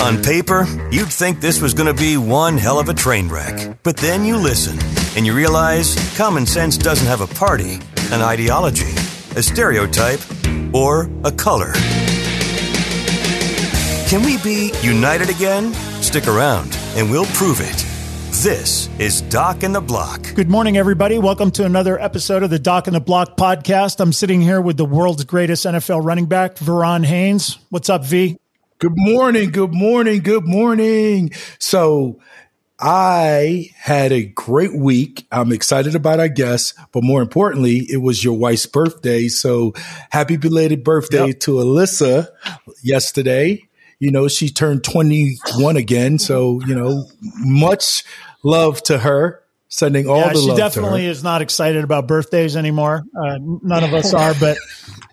[0.00, 3.76] On paper, you'd think this was going to be one hell of a train wreck.
[3.82, 4.78] But then you listen
[5.16, 7.80] and you realize common sense doesn't have a party,
[8.12, 8.92] an ideology,
[9.34, 10.20] a stereotype,
[10.72, 11.72] or a color.
[14.06, 15.74] Can we be united again?
[16.00, 17.84] Stick around and we'll prove it.
[18.40, 20.32] This is Doc and the Block.
[20.36, 21.18] Good morning, everybody.
[21.18, 23.98] Welcome to another episode of the Doc and the Block podcast.
[23.98, 27.58] I'm sitting here with the world's greatest NFL running back, Verron Haynes.
[27.70, 28.38] What's up, V?
[28.80, 29.50] Good morning.
[29.50, 30.20] Good morning.
[30.20, 31.32] Good morning.
[31.58, 32.20] So
[32.78, 35.26] I had a great week.
[35.32, 39.26] I'm excited about our guests, but more importantly, it was your wife's birthday.
[39.26, 39.72] So
[40.10, 41.40] happy belated birthday yep.
[41.40, 42.28] to Alyssa
[42.80, 43.64] yesterday.
[43.98, 46.20] You know, she turned 21 again.
[46.20, 48.04] So, you know, much
[48.44, 49.42] love to her.
[49.70, 53.04] Sending all yeah, the she definitely is not excited about birthdays anymore.
[53.14, 54.56] Uh, none of us are, but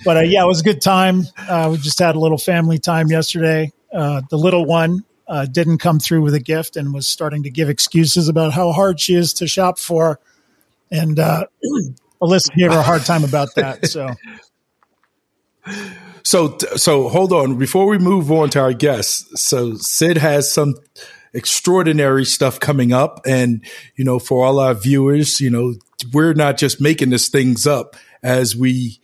[0.05, 1.23] but uh, yeah, it was a good time.
[1.37, 3.73] Uh, we just had a little family time yesterday.
[3.93, 7.49] Uh, the little one uh, didn't come through with a gift and was starting to
[7.49, 10.21] give excuses about how hard she is to shop for,
[10.89, 11.45] and uh,
[12.21, 13.85] Alyssa gave her a hard time about that.
[13.87, 14.09] So.
[16.23, 19.43] So, so hold on before we move on to our guests.
[19.43, 20.75] So, Sid has some
[21.35, 23.21] extraordinary stuff coming up.
[23.25, 23.63] And,
[23.95, 25.75] you know, for all our viewers, you know,
[26.13, 28.99] we're not just making this things up as we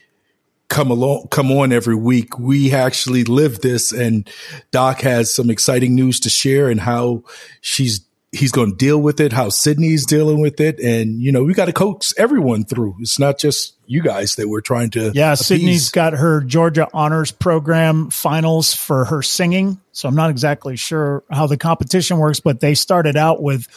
[0.69, 2.39] come along, come on every week.
[2.39, 4.27] We actually live this and
[4.71, 7.23] Doc has some exciting news to share and how
[7.59, 7.99] she's
[8.31, 10.79] he's going to deal with it, how Sydney's dealing with it.
[10.79, 12.95] And, you know, we got to coax everyone through.
[12.99, 15.11] It's not just you guys that we're trying to.
[15.13, 15.33] Yeah.
[15.33, 15.45] Appease.
[15.45, 19.81] Sydney's got her Georgia honors program finals for her singing.
[19.91, 23.67] So I'm not exactly sure how the competition works, but they started out with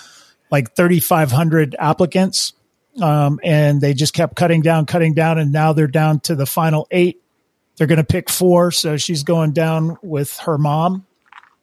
[0.51, 2.53] like 3,500 applicants.
[3.03, 5.39] Um, and they just kept cutting down, cutting down.
[5.39, 7.21] And now they're down to the final eight.
[7.77, 8.71] They're going to pick four.
[8.71, 11.05] So she's going down with her mom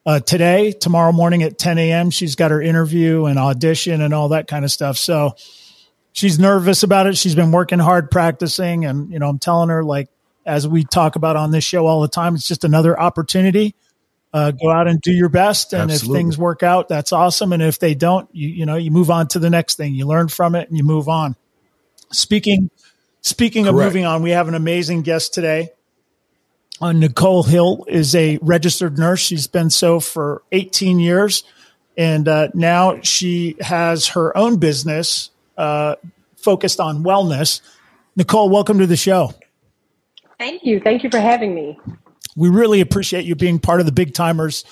[0.06, 2.10] uh, today, tomorrow morning at 10 a.m.
[2.10, 4.98] She's got her interview and audition and all that kind of stuff.
[4.98, 5.36] So
[6.12, 7.18] she's nervous about it.
[7.18, 8.86] She's been working hard practicing.
[8.86, 10.10] And, you know, I'm telling her, like,
[10.46, 13.76] as we talk about on this show all the time, it's just another opportunity.
[14.34, 15.74] Uh, go out and do your best.
[15.74, 16.18] And Absolutely.
[16.18, 17.54] if things work out, that's awesome.
[17.54, 19.94] And if they don't, you, you know, you move on to the next thing.
[19.94, 21.36] You learn from it and you move on.
[22.12, 22.72] Speaking,
[23.22, 23.78] speaking Correct.
[23.78, 25.70] of moving on, we have an amazing guest today.
[26.82, 29.20] Uh, Nicole Hill is a registered nurse.
[29.20, 31.44] She's been so for 18 years.
[31.96, 35.96] And uh, now she has her own business uh,
[36.38, 37.62] focused on wellness.
[38.16, 39.34] Nicole, welcome to the show.
[40.40, 40.80] Thank you.
[40.80, 41.78] Thank you for having me.
[42.36, 44.66] We really appreciate you being part of the Big Timers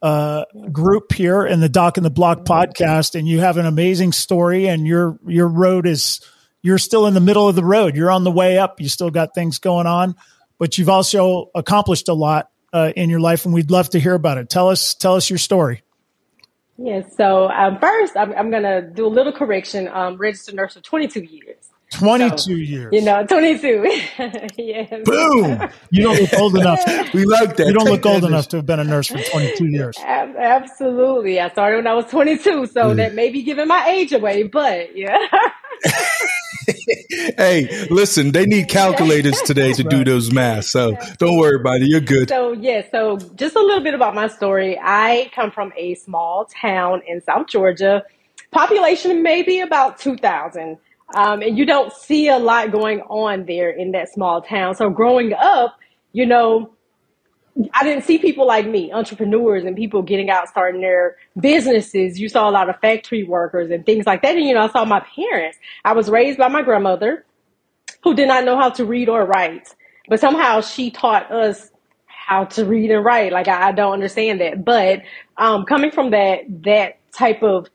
[0.00, 3.14] uh, group here in the Doc and the Block podcast.
[3.14, 6.20] And you have an amazing story, and your your road is
[6.62, 7.96] you're still in the middle of the road.
[7.96, 8.80] You're on the way up.
[8.80, 10.14] You still got things going on
[10.60, 14.14] but you've also accomplished a lot uh, in your life, and we'd love to hear
[14.14, 14.48] about it.
[14.48, 15.82] Tell us, tell us your story.
[16.78, 17.16] Yes.
[17.16, 19.88] So um, first, I'm, I'm going to do a little correction.
[19.88, 21.70] Um, registered nurse for 22 years.
[21.92, 22.90] 22 so, years.
[22.92, 23.84] You know, 22.
[24.56, 24.88] yes.
[25.04, 25.68] Boom.
[25.90, 26.84] You don't look old enough.
[27.14, 27.66] we like that.
[27.66, 29.98] You don't look old enough to have been a nurse for 22 years.
[30.04, 31.40] Absolutely.
[31.40, 32.96] I started when I was 22, so mm.
[32.96, 35.18] that may be giving my age away, but yeah.
[37.36, 40.66] hey, listen, they need calculators today to do those math.
[40.66, 41.88] So don't worry about it.
[41.88, 42.28] You're good.
[42.28, 44.78] So, yeah, so just a little bit about my story.
[44.82, 48.02] I come from a small town in South Georgia,
[48.50, 50.78] population maybe about 2,000.
[51.14, 54.74] Um, and you don't see a lot going on there in that small town.
[54.76, 55.76] So growing up,
[56.12, 56.72] you know,
[57.74, 62.18] I didn't see people like me, entrepreneurs and people getting out starting their businesses.
[62.20, 64.36] You saw a lot of factory workers and things like that.
[64.36, 65.58] And, you know, I saw my parents.
[65.84, 67.24] I was raised by my grandmother
[68.02, 69.74] who did not know how to read or write,
[70.08, 71.70] but somehow she taught us
[72.06, 73.32] how to read and write.
[73.32, 74.64] Like, I, I don't understand that.
[74.64, 75.02] But,
[75.36, 77.68] um, coming from that, that type of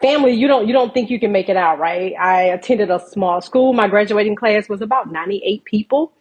[0.00, 2.14] family, you don't, you don't think you can make it out, right?
[2.18, 3.72] I attended a small school.
[3.72, 6.12] My graduating class was about 98 people.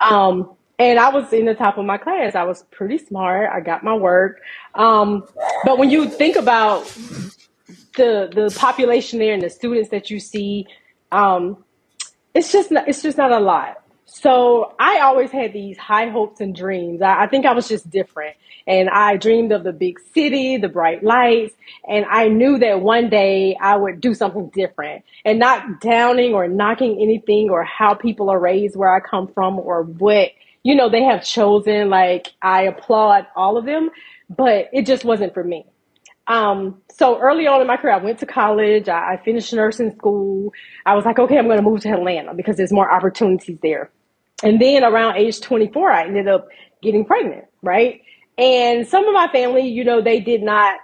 [0.00, 2.36] Um, and I was in the top of my class.
[2.36, 3.50] I was pretty smart.
[3.52, 4.40] I got my work.
[4.74, 5.26] Um,
[5.64, 6.86] but when you think about
[7.96, 10.66] the the population there and the students that you see,
[11.12, 11.64] um,
[12.34, 13.78] it's just not, it's just not a lot.
[14.06, 17.02] So I always had these high hopes and dreams.
[17.02, 18.36] I, I think I was just different,
[18.66, 21.54] and I dreamed of the big city, the bright lights,
[21.88, 25.04] and I knew that one day I would do something different.
[25.24, 29.58] And not downing or knocking anything or how people are raised where I come from
[29.60, 30.30] or what
[30.62, 33.90] you know, they have chosen, like, I applaud all of them,
[34.28, 35.66] but it just wasn't for me.
[36.28, 39.92] Um, so early on in my career, I went to college, I, I finished nursing
[39.96, 40.52] school.
[40.86, 43.90] I was like, okay, I'm going to move to Atlanta because there's more opportunities there.
[44.42, 46.48] And then around age 24, I ended up
[46.82, 48.00] getting pregnant, right?
[48.38, 50.78] And some of my family, you know, they did not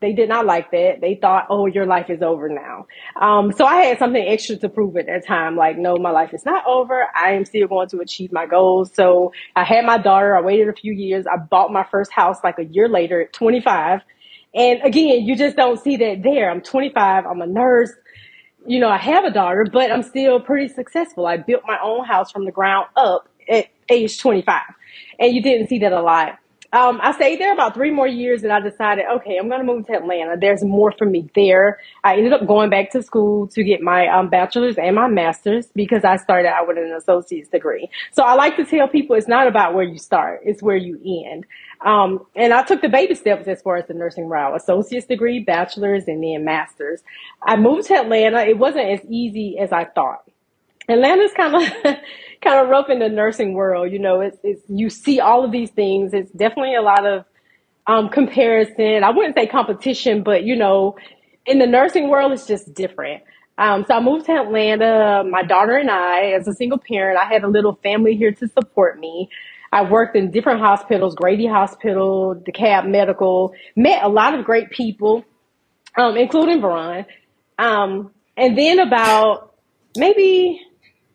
[0.00, 1.00] they did not like that.
[1.00, 2.86] They thought, oh, your life is over now.
[3.20, 5.56] Um, so I had something extra to prove at that time.
[5.56, 7.06] Like, no, my life is not over.
[7.14, 8.92] I am still going to achieve my goals.
[8.94, 10.36] So I had my daughter.
[10.36, 11.26] I waited a few years.
[11.26, 14.00] I bought my first house like a year later at 25.
[14.54, 16.50] And again, you just don't see that there.
[16.50, 17.26] I'm 25.
[17.26, 17.92] I'm a nurse.
[18.66, 21.26] You know, I have a daughter, but I'm still pretty successful.
[21.26, 24.62] I built my own house from the ground up at age 25.
[25.18, 26.38] And you didn't see that a lot.
[26.72, 29.66] Um, I stayed there about three more years and I decided, okay, I'm going to
[29.66, 30.36] move to Atlanta.
[30.40, 31.80] There's more for me there.
[32.04, 35.66] I ended up going back to school to get my um, bachelor's and my master's
[35.74, 37.90] because I started out with an associate's degree.
[38.12, 41.00] So I like to tell people it's not about where you start, it's where you
[41.26, 41.44] end.
[41.84, 45.40] Um, and I took the baby steps as far as the nursing route, associate's degree,
[45.40, 47.02] bachelor's, and then master's.
[47.42, 48.42] I moved to Atlanta.
[48.42, 50.29] It wasn't as easy as I thought.
[50.88, 51.62] Atlanta's kind of
[52.42, 53.92] kind of rough in the nursing world.
[53.92, 56.12] You know, it's, it's you see all of these things.
[56.14, 57.24] It's definitely a lot of
[57.86, 59.04] um, comparison.
[59.04, 60.96] I wouldn't say competition, but you know,
[61.46, 63.22] in the nursing world, it's just different.
[63.58, 65.22] Um, so I moved to Atlanta.
[65.28, 68.48] My daughter and I, as a single parent, I had a little family here to
[68.48, 69.28] support me.
[69.72, 75.24] I worked in different hospitals, Grady Hospital, DeKalb Medical, met a lot of great people,
[75.96, 77.06] um, including Verron.
[77.58, 79.54] Um, and then about
[79.96, 80.60] maybe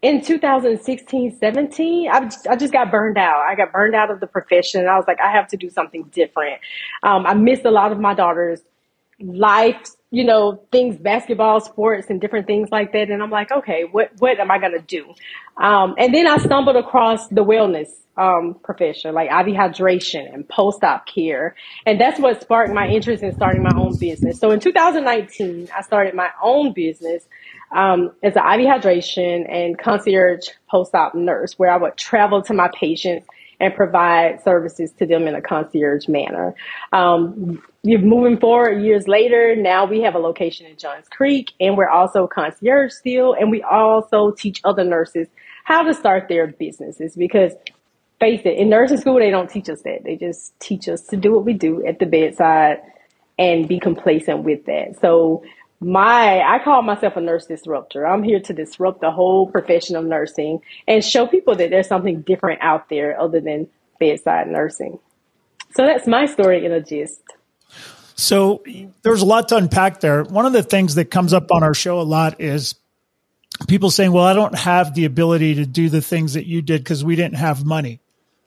[0.06, 3.42] in 2016, 17, I, I just got burned out.
[3.42, 4.82] I got burned out of the profession.
[4.82, 6.62] And I was like, I have to do something different.
[7.02, 8.62] Um, I missed a lot of my daughter's
[9.20, 9.78] life,
[10.16, 13.10] you know, things, basketball, sports, and different things like that.
[13.10, 15.14] And I'm like, okay, what, what am I going to do?
[15.58, 21.06] Um, and then I stumbled across the wellness um, profession, like IV hydration and post-op
[21.06, 21.58] care.
[21.86, 24.40] And that's what sparked my interest in starting my own business.
[24.40, 27.28] So in 2019, I started my own business
[27.74, 32.70] um, as an IV hydration and concierge post-op nurse, where I would travel to my
[32.74, 33.28] patients
[33.60, 36.56] and provide services to them in a concierge manner.
[36.92, 41.90] Um, moving forward years later, now we have a location in Johns Creek, and we're
[41.90, 45.28] also concierge still, and we also teach other nurses
[45.64, 47.54] how to start their businesses because
[48.20, 50.04] face it, in nursing school they don't teach us that.
[50.04, 52.78] They just teach us to do what we do at the bedside
[53.38, 54.98] and be complacent with that.
[55.02, 55.44] So
[55.80, 58.08] my I call myself a nurse disruptor.
[58.08, 62.22] I'm here to disrupt the whole profession of nursing and show people that there's something
[62.22, 63.68] different out there other than
[64.00, 65.00] bedside nursing.
[65.76, 67.22] So that's my story in a gist.
[68.16, 68.64] So
[69.04, 70.24] there's a lot to unpack there.
[70.24, 72.76] One of the things that comes up on our show a lot is
[73.68, 76.84] people saying, "Well, I don't have the ability to do the things that you did
[76.84, 78.00] because we didn't have money."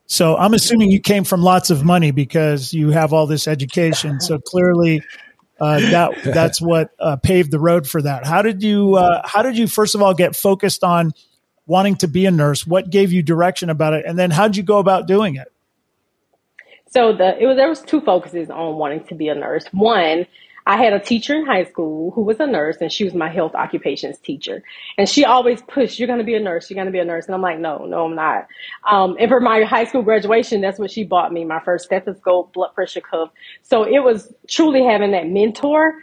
[0.06, 4.20] So I'm assuming you came from lots of money because you have all this education.
[4.20, 5.02] So clearly
[5.60, 8.26] uh, that that's what uh, paved the road for that.
[8.26, 11.12] How did you uh, How did you first of all get focused on
[11.66, 12.66] wanting to be a nurse?
[12.66, 15.52] What gave you direction about it, and then how did you go about doing it?
[16.90, 19.66] So the it was there was two focuses on wanting to be a nurse.
[19.72, 20.26] One
[20.68, 23.30] I had a teacher in high school who was a nurse and she was my
[23.30, 24.62] health occupations teacher.
[24.98, 26.70] And she always pushed, you're going to be a nurse.
[26.70, 27.24] You're going to be a nurse.
[27.26, 28.48] And I'm like, no, no, I'm not.
[28.88, 32.52] Um, and for my high school graduation, that's what she bought me, my first stethoscope,
[32.52, 33.30] blood pressure cuff.
[33.62, 35.94] So it was truly having that mentor,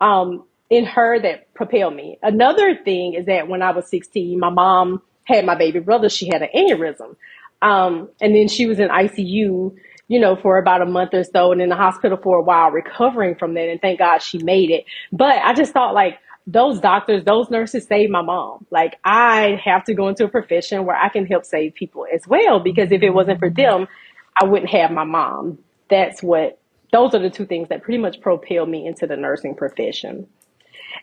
[0.00, 2.18] um, in her that propelled me.
[2.22, 6.08] Another thing is that when I was 16, my mom had my baby brother.
[6.08, 7.16] She had an aneurysm.
[7.62, 9.76] Um, and then she was in ICU
[10.08, 12.70] you know, for about a month or so and in the hospital for a while
[12.70, 13.68] recovering from that.
[13.68, 14.84] And thank God she made it.
[15.12, 18.66] But I just thought like, those doctors, those nurses saved my mom.
[18.70, 22.26] Like I have to go into a profession where I can help save people as
[22.26, 23.88] well because if it wasn't for them,
[24.40, 25.58] I wouldn't have my mom.
[25.88, 26.58] That's what
[26.92, 30.28] those are the two things that pretty much propelled me into the nursing profession.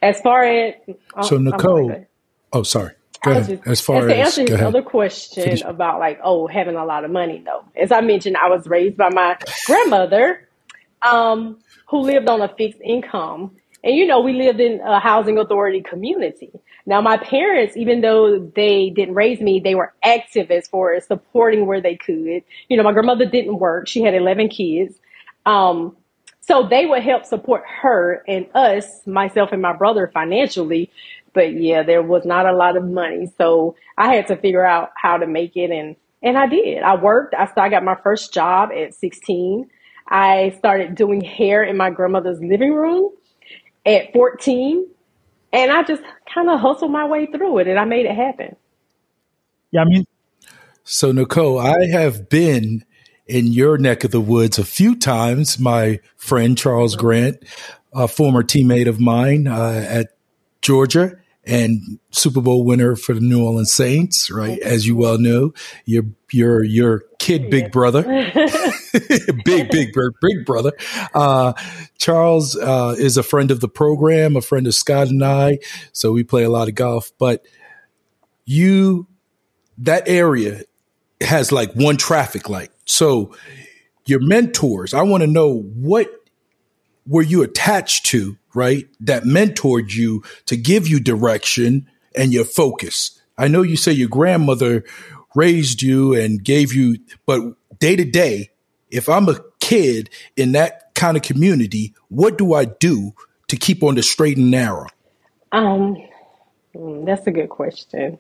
[0.02, 0.76] As far as
[1.16, 2.06] oh, so Nicole,
[2.54, 2.92] oh sorry.
[3.24, 3.48] Go ahead.
[3.48, 5.62] Just, as far as to answer his other question Finish.
[5.62, 7.64] about like, oh, having a lot of money though.
[7.76, 10.48] As I mentioned, I was raised by my grandmother,
[11.02, 13.56] um, who lived on a fixed income.
[13.84, 16.52] And you know, we lived in a housing authority community.
[16.86, 21.06] Now my parents, even though they didn't raise me, they were active as far as
[21.06, 22.44] supporting where they could.
[22.70, 23.88] You know, my grandmother didn't work.
[23.88, 25.00] She had 11 kids.
[25.46, 25.96] Um,
[26.42, 30.90] so they would help support her and us, myself and my brother financially
[31.34, 33.32] but yeah, there was not a lot of money.
[33.38, 36.84] So I had to figure out how to make it and, and I did.
[36.84, 37.34] I worked.
[37.34, 39.70] I I got my first job at 16.
[40.08, 43.12] I started doing hair in my grandmother's living room
[43.86, 44.88] at 14.
[45.54, 48.56] And I just kind of hustled my way through it and I made it happen.
[49.72, 50.06] Yeah, I mean,
[50.84, 52.84] so Nicole, I have been
[53.26, 55.60] in your neck of the woods a few times.
[55.60, 57.44] My friend Charles Grant,
[57.94, 60.10] a former teammate of mine uh, at
[60.62, 64.60] Georgia, and Super Bowl winner for the New Orleans Saints, right?
[64.60, 65.54] As you well know,
[65.86, 68.04] your your your kid, big brother,
[69.46, 70.74] big big big brother.
[71.14, 71.54] Uh,
[71.98, 75.60] Charles uh, is a friend of the program, a friend of Scott and I,
[75.92, 77.12] so we play a lot of golf.
[77.18, 77.46] But
[78.46, 79.08] you,
[79.80, 80.62] that area
[81.22, 83.36] has like one traffic light, so
[84.06, 84.94] your mentors.
[84.94, 86.10] I want to know what
[87.08, 88.88] were you attached to right?
[89.00, 93.20] That mentored you to give you direction and your focus.
[93.38, 94.84] I know you say your grandmother
[95.36, 97.42] raised you and gave you, but
[97.80, 98.52] day to day,
[98.90, 103.14] if I'm a kid in that kind of community, what do I do
[103.48, 104.88] to keep on the straight and narrow?
[105.52, 105.98] Um,
[106.76, 108.20] hmm, that's a good question.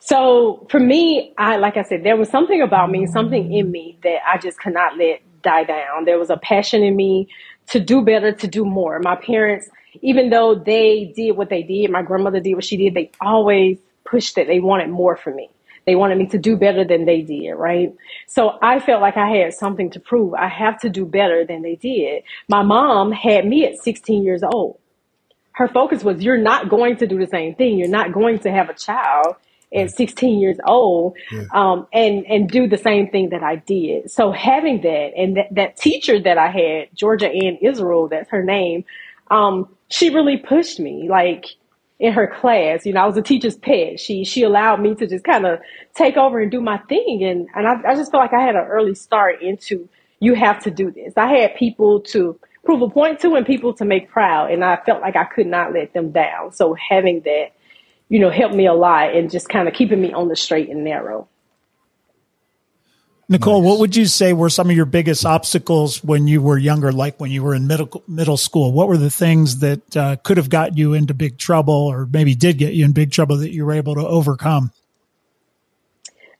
[0.00, 3.98] So for me, I like I said, there was something about me, something in me
[4.04, 6.04] that I just could not let die down.
[6.04, 7.28] There was a passion in me
[7.70, 8.98] to do better, to do more.
[9.00, 9.68] My parents,
[10.02, 13.78] even though they did what they did, my grandmother did what she did, they always
[14.04, 14.46] pushed it.
[14.46, 15.50] They wanted more for me.
[15.86, 17.94] They wanted me to do better than they did, right?
[18.26, 20.34] So I felt like I had something to prove.
[20.34, 22.24] I have to do better than they did.
[22.48, 24.78] My mom had me at 16 years old.
[25.52, 27.78] Her focus was, you're not going to do the same thing.
[27.78, 29.36] You're not going to have a child
[29.74, 31.44] at 16 years old yeah.
[31.52, 34.10] um, and and do the same thing that I did.
[34.10, 38.42] So having that and that, that teacher that I had, Georgia Ann Israel, that's her
[38.42, 38.84] name,
[39.30, 41.46] um, she really pushed me like
[41.98, 42.86] in her class.
[42.86, 44.00] You know, I was a teacher's pet.
[44.00, 45.58] She she allowed me to just kind of
[45.94, 48.54] take over and do my thing, and and I, I just felt like I had
[48.54, 49.88] an early start into
[50.20, 51.12] you have to do this.
[51.16, 54.76] I had people to prove a point to and people to make proud, and I
[54.84, 56.52] felt like I could not let them down.
[56.52, 57.52] So having that
[58.08, 60.68] you know, helped me a lot and just kind of keeping me on the straight
[60.68, 61.28] and narrow.
[63.30, 63.68] Nicole, nice.
[63.68, 67.20] what would you say were some of your biggest obstacles when you were younger, like
[67.20, 68.72] when you were in middle middle school?
[68.72, 72.34] What were the things that uh, could have got you into big trouble, or maybe
[72.34, 74.72] did get you in big trouble that you were able to overcome?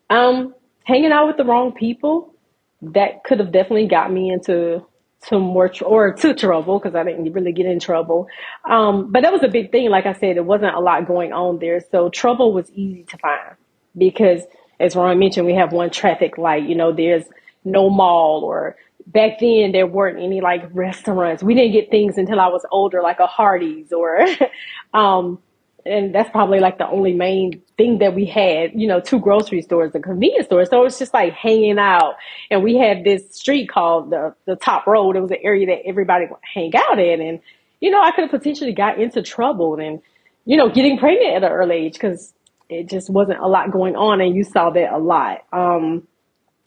[0.08, 2.34] Um, hanging out with the wrong people
[2.80, 4.86] that could have definitely got me into
[5.26, 8.28] to more tr- or to trouble because I didn't really get in trouble.
[8.68, 9.90] Um, but that was a big thing.
[9.90, 13.18] Like I said, it wasn't a lot going on there, so trouble was easy to
[13.18, 13.56] find
[13.96, 14.42] because,
[14.78, 16.68] as Ron mentioned, we have one traffic light.
[16.68, 17.24] You know, there's
[17.64, 21.42] no mall or back then there weren't any like restaurants.
[21.42, 24.26] We didn't get things until I was older, like a Hardee's or
[24.94, 25.38] um,
[25.86, 29.62] and that's probably like the only main thing that we had, you know, two grocery
[29.62, 30.64] stores, a convenience store.
[30.64, 32.14] So it was just like hanging out.
[32.50, 35.16] And we had this street called the, the top road.
[35.16, 37.20] It was an area that everybody would hang out in.
[37.20, 37.40] And,
[37.80, 40.00] you know, I could have potentially got into trouble and,
[40.44, 42.34] you know, getting pregnant at an early age because
[42.68, 44.20] it just wasn't a lot going on.
[44.20, 45.44] And you saw that a lot.
[45.52, 46.06] Um,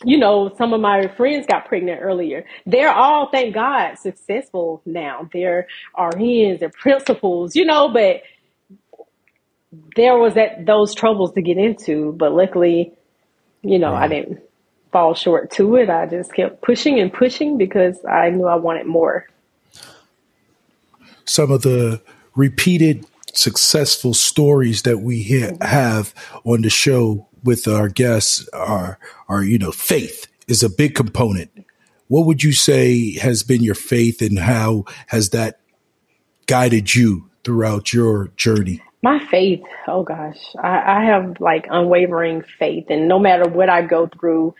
[0.03, 2.45] you know, some of my friends got pregnant earlier.
[2.65, 5.29] They're all, thank God, successful now.
[5.31, 8.21] They're RNs, they're principals, you know, but
[9.95, 12.93] there was that those troubles to get into, but luckily,
[13.61, 14.03] you know, right.
[14.03, 14.41] I didn't
[14.91, 15.89] fall short to it.
[15.89, 19.27] I just kept pushing and pushing because I knew I wanted more.
[21.25, 22.01] Some of the
[22.35, 25.63] repeated successful stories that we mm-hmm.
[25.63, 26.13] have
[26.43, 31.49] on the show with our guests are are you know faith is a big component.
[32.07, 35.61] What would you say has been your faith and how has that
[36.45, 38.81] guided you throughout your journey?
[39.03, 43.81] My faith, oh gosh, I, I have like unwavering faith, and no matter what I
[43.81, 44.53] go through,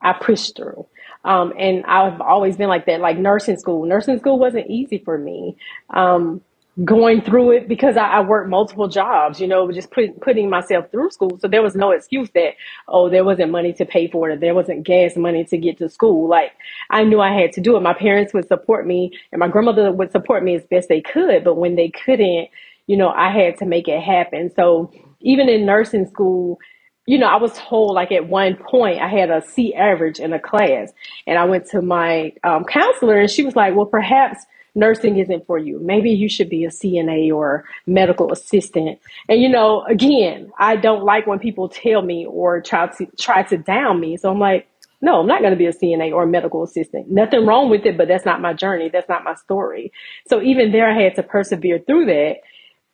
[0.00, 0.86] I push through.
[1.24, 3.00] Um, and I've always been like that.
[3.00, 5.56] Like nursing school, nursing school wasn't easy for me.
[5.90, 6.42] Um,
[6.84, 10.90] going through it because I, I worked multiple jobs, you know, just put, putting myself
[10.92, 11.38] through school.
[11.40, 12.54] So there was no excuse that,
[12.86, 14.34] oh, there wasn't money to pay for it.
[14.34, 16.28] Or there wasn't gas money to get to school.
[16.28, 16.52] Like
[16.90, 17.80] I knew I had to do it.
[17.82, 21.44] My parents would support me and my grandmother would support me as best they could.
[21.44, 22.48] But when they couldn't,
[22.88, 24.50] you know, I had to make it happen.
[24.56, 24.90] So
[25.20, 26.58] even in nursing school,
[27.06, 30.32] you know, I was told like at one point I had a C average in
[30.32, 30.92] a class
[31.26, 35.46] and I went to my um, counselor and she was like, well, perhaps nursing isn't
[35.46, 35.78] for you.
[35.80, 38.98] Maybe you should be a CNA or medical assistant.
[39.28, 43.42] And you know, again, I don't like when people tell me or try to try
[43.44, 44.16] to down me.
[44.16, 44.66] So I'm like,
[45.00, 47.10] no, I'm not going to be a CNA or a medical assistant.
[47.10, 48.88] Nothing wrong with it, but that's not my journey.
[48.92, 49.92] That's not my story.
[50.28, 52.36] So even there, I had to persevere through that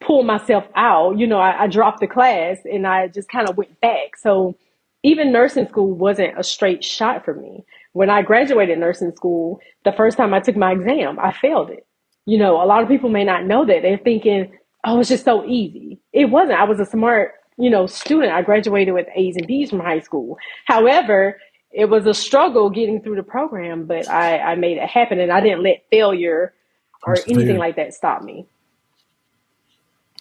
[0.06, 1.18] pull myself out.
[1.18, 4.16] You know, I, I dropped the class and I just kind of went back.
[4.16, 4.56] So
[5.02, 7.64] even nursing school wasn't a straight shot for me.
[7.92, 11.86] When I graduated nursing school, the first time I took my exam, I failed it.
[12.26, 13.82] You know, a lot of people may not know that.
[13.82, 14.52] They're thinking,
[14.84, 16.00] oh, it's just so easy.
[16.12, 16.58] It wasn't.
[16.58, 18.32] I was a smart, you know, student.
[18.32, 20.38] I graduated with A's and B's from high school.
[20.64, 21.38] However,
[21.70, 25.30] it was a struggle getting through the program, but I, I made it happen and
[25.30, 26.54] I didn't let failure
[27.06, 28.46] or anything like that stop me.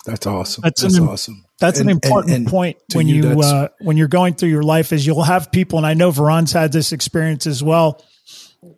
[0.06, 0.62] That's awesome.
[0.64, 1.46] That's, That's an, awesome.
[1.60, 4.50] That's and, an important and, and point when you, you uh, when you're going through
[4.50, 8.04] your life is you'll have people, and I know Verron's had this experience as well.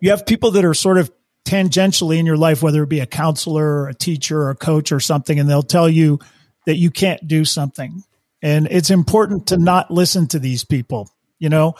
[0.00, 1.10] You have people that are sort of
[1.44, 4.92] tangentially in your life, whether it be a counselor or a teacher or a coach
[4.92, 6.20] or something, and they'll tell you
[6.66, 8.02] that you can't do something.
[8.42, 11.74] And it's important to not listen to these people, you know?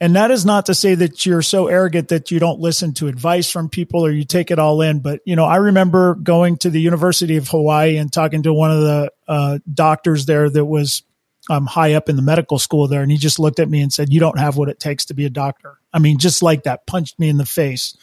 [0.00, 3.08] And that is not to say that you're so arrogant that you don't listen to
[3.08, 5.00] advice from people or you take it all in.
[5.00, 8.70] But, you know, I remember going to the University of Hawaii and talking to one
[8.70, 11.02] of the uh, doctors there that was
[11.50, 13.02] um, high up in the medical school there.
[13.02, 15.14] And he just looked at me and said, You don't have what it takes to
[15.14, 15.78] be a doctor.
[15.92, 17.96] I mean, just like that, punched me in the face.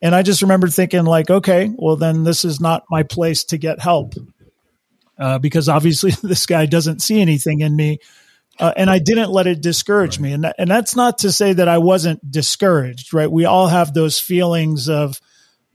[0.00, 3.58] And I just remember thinking, like, okay, well, then this is not my place to
[3.58, 4.14] get help.
[5.18, 7.98] Uh, because obviously this guy doesn't see anything in me
[8.58, 10.22] uh, and I didn't let it discourage right.
[10.22, 10.32] me.
[10.32, 13.30] And, that, and that's not to say that I wasn't discouraged, right?
[13.30, 15.20] We all have those feelings of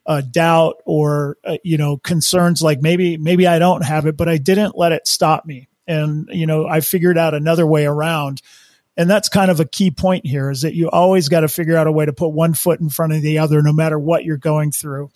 [0.06, 4.28] uh, doubt or, uh, you know, concerns like maybe, maybe I don't have it, but
[4.28, 5.68] I didn't let it stop me.
[5.88, 8.42] And, you know, I figured out another way around.
[8.98, 11.78] And that's kind of a key point here is that you always got to figure
[11.78, 14.26] out a way to put one foot in front of the other, no matter what
[14.26, 15.12] you're going through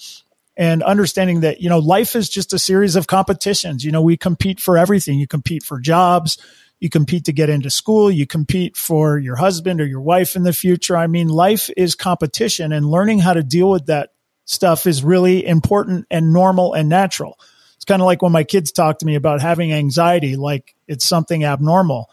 [0.58, 4.18] and understanding that you know life is just a series of competitions you know we
[4.18, 6.38] compete for everything you compete for jobs
[6.86, 8.12] you compete to get into school.
[8.12, 10.96] You compete for your husband or your wife in the future.
[10.96, 14.12] I mean, life is competition and learning how to deal with that
[14.46, 17.40] stuff is really important and normal and natural.
[17.76, 21.10] It's kind of like when my kids talk to me about having anxiety, like it's
[21.10, 22.12] something abnormal.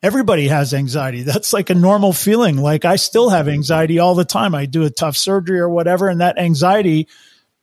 [0.00, 1.22] Everybody has anxiety.
[1.24, 2.56] That's like a normal feeling.
[2.56, 4.54] Like I still have anxiety all the time.
[4.54, 7.08] I do a tough surgery or whatever, and that anxiety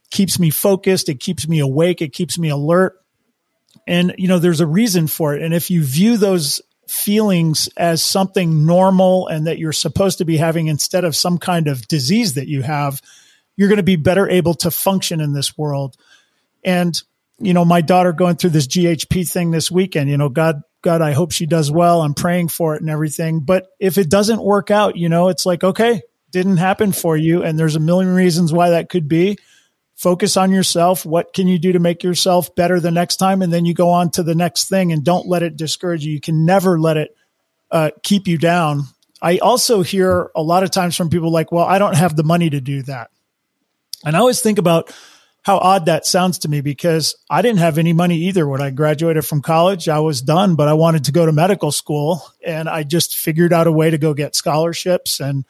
[0.09, 1.07] keeps me focused.
[1.07, 2.01] It keeps me awake.
[2.01, 3.00] It keeps me alert.
[3.87, 5.41] And, you know, there's a reason for it.
[5.41, 10.37] And if you view those feelings as something normal and that you're supposed to be
[10.37, 13.01] having instead of some kind of disease that you have,
[13.55, 15.95] you're going to be better able to function in this world.
[16.63, 17.01] And,
[17.39, 21.01] you know, my daughter going through this GHP thing this weekend, you know, God, God,
[21.01, 22.01] I hope she does well.
[22.01, 23.39] I'm praying for it and everything.
[23.39, 27.43] But if it doesn't work out, you know, it's like, okay, didn't happen for you.
[27.43, 29.37] And there's a million reasons why that could be
[30.01, 31.05] focus on yourself.
[31.05, 33.43] What can you do to make yourself better the next time?
[33.43, 36.13] And then you go on to the next thing and don't let it discourage you.
[36.13, 37.15] You can never let it
[37.69, 38.85] uh, keep you down.
[39.21, 42.23] I also hear a lot of times from people like, well, I don't have the
[42.23, 43.11] money to do that.
[44.03, 44.91] And I always think about
[45.43, 48.71] how odd that sounds to me because I didn't have any money either when I
[48.71, 49.87] graduated from college.
[49.87, 53.53] I was done, but I wanted to go to medical school and I just figured
[53.53, 55.45] out a way to go get scholarships and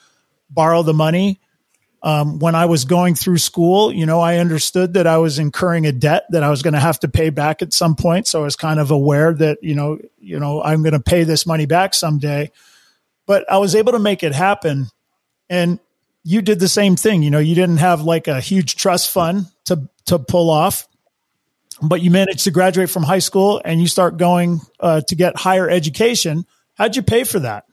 [0.49, 1.39] borrow the money
[2.04, 5.86] um, when I was going through school, you know, I understood that I was incurring
[5.86, 8.28] a debt that I was going to have to pay back at some point.
[8.28, 11.24] So I was kind of aware that, you know, you know, I'm going to pay
[11.24, 12.52] this money back someday.
[13.28, 14.88] But I was able to make it happen.
[15.50, 15.80] And
[16.24, 17.22] you did the same thing.
[17.22, 20.88] You know, you didn't have like a huge trust fund to to pull off,
[21.82, 25.38] but you managed to graduate from high school and you start going uh, to get
[25.38, 26.46] higher education.
[26.74, 27.66] How'd you pay for that?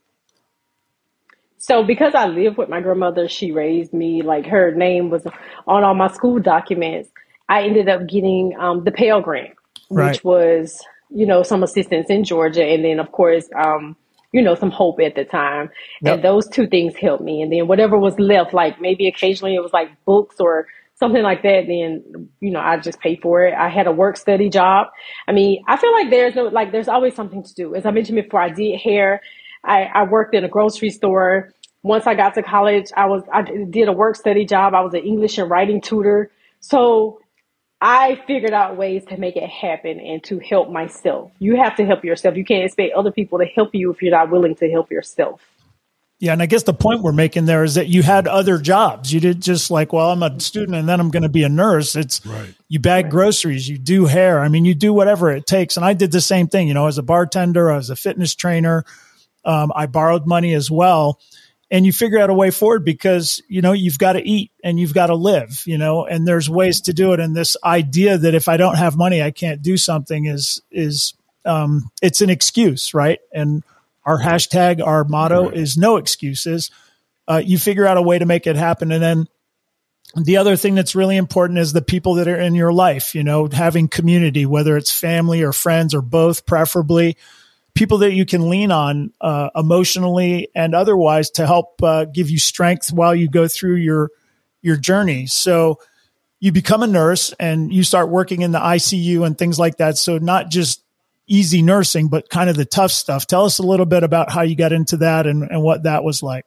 [1.58, 4.22] So because I live with my grandmother, she raised me.
[4.22, 5.26] Like her name was
[5.66, 7.10] on all my school documents.
[7.48, 9.54] I ended up getting um, the Pell Grant,
[9.88, 10.24] which right.
[10.24, 13.96] was you know some assistance in Georgia, and then of course um,
[14.32, 15.70] you know some hope at the time.
[16.02, 16.14] Yep.
[16.14, 17.42] And those two things helped me.
[17.42, 21.42] And then whatever was left, like maybe occasionally it was like books or something like
[21.42, 21.64] that.
[21.66, 23.54] Then you know I just pay for it.
[23.54, 24.88] I had a work study job.
[25.26, 27.74] I mean, I feel like there's no like there's always something to do.
[27.74, 29.22] As I mentioned before, I did hair
[29.64, 31.52] I, I worked in a grocery store.
[31.82, 34.74] Once I got to college, I was I did a work study job.
[34.74, 36.30] I was an English and writing tutor.
[36.60, 37.20] So
[37.80, 41.30] I figured out ways to make it happen and to help myself.
[41.38, 42.36] You have to help yourself.
[42.36, 45.40] You can't expect other people to help you if you're not willing to help yourself.
[46.20, 49.12] Yeah, and I guess the point we're making there is that you had other jobs.
[49.12, 51.48] You did just like, well, I'm a student and then I'm going to be a
[51.48, 51.94] nurse.
[51.94, 52.52] It's right.
[52.66, 53.10] you bag right.
[53.12, 54.40] groceries, you do hair.
[54.40, 55.76] I mean, you do whatever it takes.
[55.76, 58.84] And I did the same thing, you know, as a bartender, as a fitness trainer,
[59.48, 61.18] um, I borrowed money as well.
[61.70, 64.78] And you figure out a way forward because, you know, you've got to eat and
[64.78, 67.20] you've got to live, you know, and there's ways to do it.
[67.20, 71.14] And this idea that if I don't have money, I can't do something is, is,
[71.44, 73.18] um, it's an excuse, right?
[73.32, 73.64] And
[74.04, 76.70] our hashtag, our motto is no excuses.
[77.26, 78.90] Uh, you figure out a way to make it happen.
[78.90, 79.28] And then
[80.16, 83.24] the other thing that's really important is the people that are in your life, you
[83.24, 87.18] know, having community, whether it's family or friends or both, preferably
[87.78, 92.36] people that you can lean on uh, emotionally and otherwise to help uh, give you
[92.36, 94.10] strength while you go through your
[94.60, 95.26] your journey.
[95.26, 95.78] So
[96.40, 99.96] you become a nurse and you start working in the ICU and things like that.
[99.96, 100.82] So not just
[101.28, 103.28] easy nursing, but kind of the tough stuff.
[103.28, 106.02] Tell us a little bit about how you got into that and, and what that
[106.02, 106.46] was like.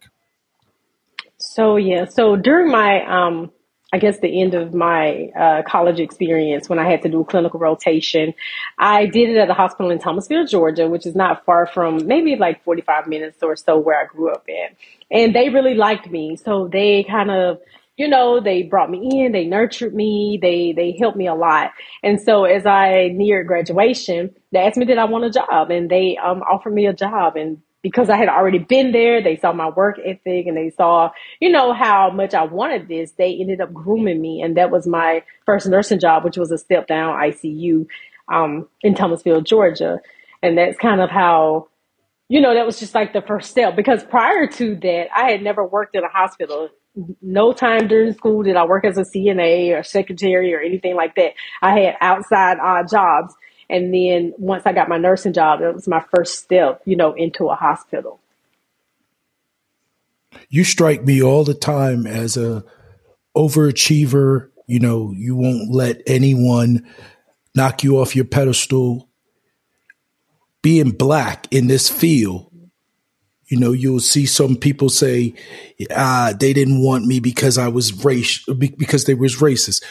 [1.38, 3.52] So yeah, so during my um,
[3.93, 7.25] I guess the end of my uh, college experience when I had to do a
[7.25, 8.34] clinical rotation.
[8.77, 12.38] I did it at a hospital in Thomasville, Georgia, which is not far from maybe
[12.38, 14.67] like 45 minutes or so where I grew up in.
[15.12, 16.38] And they really liked me.
[16.38, 17.60] So they kind of,
[17.97, 21.71] you know, they brought me in, they nurtured me, they, they helped me a lot.
[22.01, 25.69] And so as I neared graduation, they asked me, did I want a job?
[25.69, 27.36] And they um, offered me a job.
[27.36, 31.10] And because I had already been there, they saw my work ethic and they saw,
[31.39, 33.12] you know, how much I wanted this.
[33.13, 34.41] They ended up grooming me.
[34.41, 37.88] And that was my first nursing job, which was a step down ICU
[38.32, 40.00] um, in Thomasville, Georgia.
[40.44, 41.67] And that's kind of how,
[42.30, 45.41] you know, that was just like the first step because prior to that, I had
[45.41, 46.70] never worked in a hospital.
[47.22, 51.15] No time during school did I work as a CNA or secretary or anything like
[51.15, 51.34] that.
[51.62, 53.34] I had outside odd jobs.
[53.71, 57.13] And then once I got my nursing job, it was my first step, you know,
[57.13, 58.19] into a hospital.
[60.49, 62.65] You strike me all the time as a
[63.36, 64.49] overachiever.
[64.67, 66.86] You know, you won't let anyone
[67.55, 69.07] knock you off your pedestal.
[70.62, 72.51] Being black in this field,
[73.47, 75.34] you know, you'll see some people say,
[75.95, 79.84] ah, they didn't want me because I was race because they was racist.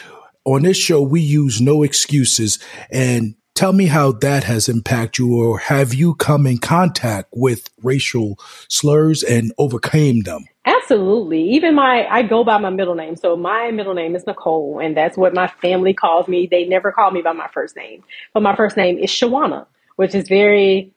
[0.45, 2.57] On this show, we use no excuses
[2.89, 7.69] and Tell me how that has impacted you, or have you come in contact with
[7.83, 10.45] racial slurs and overcame them?
[10.65, 11.47] Absolutely.
[11.51, 13.15] Even my, I go by my middle name.
[13.15, 16.47] So my middle name is Nicole, and that's what my family calls me.
[16.49, 20.15] They never call me by my first name, but my first name is Shawana, which
[20.15, 20.91] is very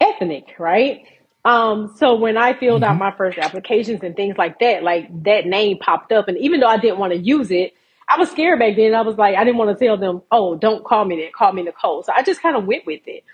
[0.00, 1.06] ethnic, right?
[1.44, 2.90] Um, so when I filled mm-hmm.
[2.90, 6.58] out my first applications and things like that, like that name popped up, and even
[6.58, 7.72] though I didn't want to use it,
[8.08, 8.94] I was scared back then.
[8.94, 11.32] I was like, I didn't want to tell them, oh, don't call me that.
[11.32, 12.02] Call me Nicole.
[12.02, 13.24] So I just kind of went with it.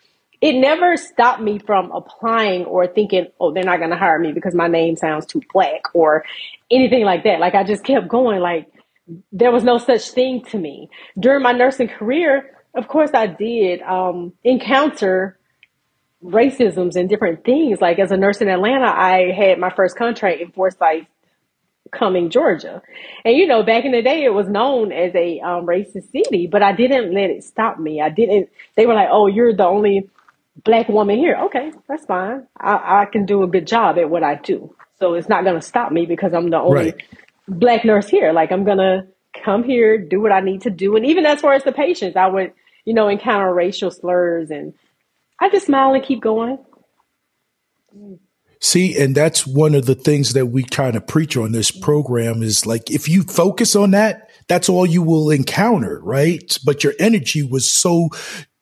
[0.41, 4.33] It never stopped me from applying or thinking, oh, they're not going to hire me
[4.33, 6.25] because my name sounds too black or
[6.71, 7.41] anything like that.
[7.41, 8.41] Like I just kept going.
[8.41, 8.73] Like
[9.33, 10.89] there was no such thing to me.
[11.19, 15.39] During my nursing career, of course, I did um, encounter
[16.25, 17.81] racisms and different things.
[17.81, 21.07] Like as a nurse in Atlanta, I had my first contract in Forsyth
[21.93, 22.83] Cumming, Georgia.
[23.25, 26.47] And you know, back in the day, it was known as a um, racist city,
[26.47, 28.01] but I didn't let it stop me.
[28.01, 28.51] I didn't.
[28.77, 30.09] They were like, "Oh, you're the only
[30.65, 32.47] black woman here." Okay, that's fine.
[32.59, 35.57] I, I can do a good job at what I do, so it's not going
[35.57, 37.03] to stop me because I'm the only right.
[37.49, 38.33] black nurse here.
[38.33, 39.07] Like I'm gonna
[39.45, 42.17] come here, do what I need to do, and even as far as the patients,
[42.17, 42.53] I would,
[42.85, 44.75] you know, encounter racial slurs, and
[45.41, 46.59] I just smile and keep going.
[48.61, 52.43] See, and that's one of the things that we kind of preach on this program
[52.43, 56.59] is like, if you focus on that, that's all you will encounter, right?
[56.65, 58.11] But your energy was so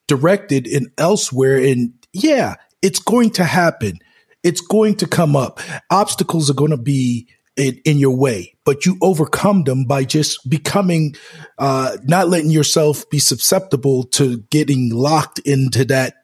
[0.06, 1.56] directed in elsewhere.
[1.56, 3.98] And yeah, it's going to happen.
[4.44, 5.60] It's going to come up.
[5.90, 10.48] Obstacles are going to be in, in your way, but you overcome them by just
[10.48, 11.16] becoming,
[11.58, 16.14] uh, not letting yourself be susceptible to getting locked into that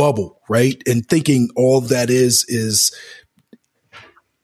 [0.00, 0.82] bubble, right?
[0.86, 2.90] And thinking all that is is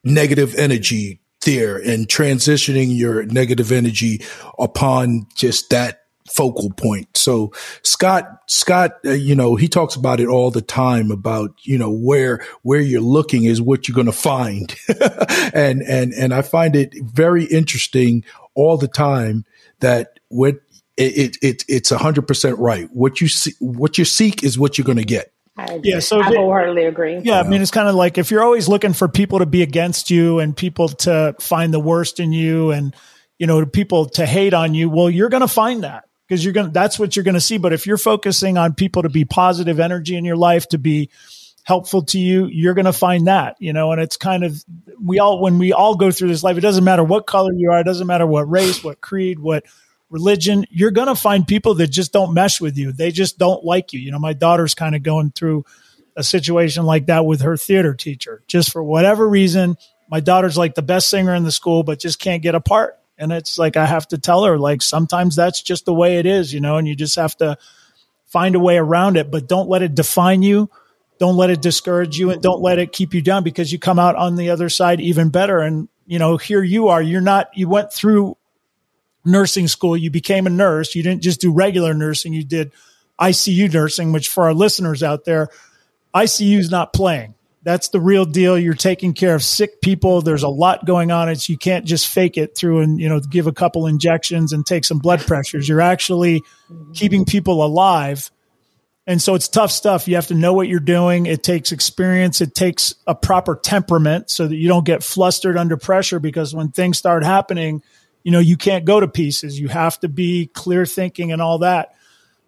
[0.03, 4.21] negative energy there and transitioning your negative energy
[4.59, 7.17] upon just that focal point.
[7.17, 11.79] So Scott, Scott, uh, you know, he talks about it all the time about, you
[11.79, 14.75] know, where, where you're looking is what you're going to find.
[15.55, 19.43] and, and, and I find it very interesting all the time
[19.79, 20.57] that what
[20.97, 22.89] it, it, it's a hundred percent right.
[22.91, 25.31] What you see, what you seek is what you're going to get.
[25.57, 27.15] I yeah, so I wholeheartedly agree.
[27.15, 29.47] Yeah, yeah, I mean, it's kind of like if you're always looking for people to
[29.47, 32.95] be against you and people to find the worst in you and,
[33.39, 36.53] you know, people to hate on you, well, you're going to find that because you're
[36.53, 37.57] going to, that's what you're going to see.
[37.57, 41.09] But if you're focusing on people to be positive energy in your life, to be
[41.63, 44.63] helpful to you, you're going to find that, you know, and it's kind of,
[45.01, 47.71] we all, when we all go through this life, it doesn't matter what color you
[47.71, 49.65] are, it doesn't matter what race, what creed, what,
[50.09, 52.91] religion, you're going to find people that just don't mesh with you.
[52.91, 53.99] They just don't like you.
[53.99, 55.65] You know, my daughter's kind of going through
[56.15, 58.43] a situation like that with her theater teacher.
[58.47, 59.77] Just for whatever reason,
[60.09, 62.97] my daughter's like the best singer in the school, but just can't get a part.
[63.17, 66.25] And it's like I have to tell her, like, sometimes that's just the way it
[66.25, 67.57] is, you know, and you just have to
[68.25, 70.69] find a way around it, but don't let it define you.
[71.19, 73.97] Don't let it discourage you and don't let it keep you down because you come
[73.97, 75.59] out on the other side even better.
[75.59, 78.36] And, you know, here you are, you're not, you went through
[79.25, 80.95] nursing school, you became a nurse.
[80.95, 82.71] You didn't just do regular nursing, you did
[83.19, 85.49] ICU nursing, which for our listeners out there,
[86.15, 87.33] ICU is not playing.
[87.63, 88.57] That's the real deal.
[88.57, 90.21] You're taking care of sick people.
[90.21, 91.27] There's a lot going on.
[91.27, 94.65] It's you can't just fake it through and you know give a couple injections and
[94.65, 95.67] take some blood pressures.
[95.67, 96.43] You're actually
[96.93, 98.31] keeping people alive.
[99.05, 100.07] And so it's tough stuff.
[100.07, 101.25] You have to know what you're doing.
[101.25, 102.39] It takes experience.
[102.39, 106.71] It takes a proper temperament so that you don't get flustered under pressure because when
[106.71, 107.81] things start happening,
[108.27, 109.57] you know, you can't go to pieces.
[109.57, 111.95] You have to be clear thinking and all that.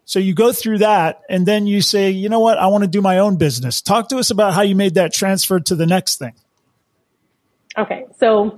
[0.04, 2.58] So you go through that and then you say, you know what?
[2.58, 3.82] I want to do my own business.
[3.82, 6.34] Talk to us about how you made that transfer to the next thing.
[7.78, 8.08] Okay.
[8.18, 8.58] So,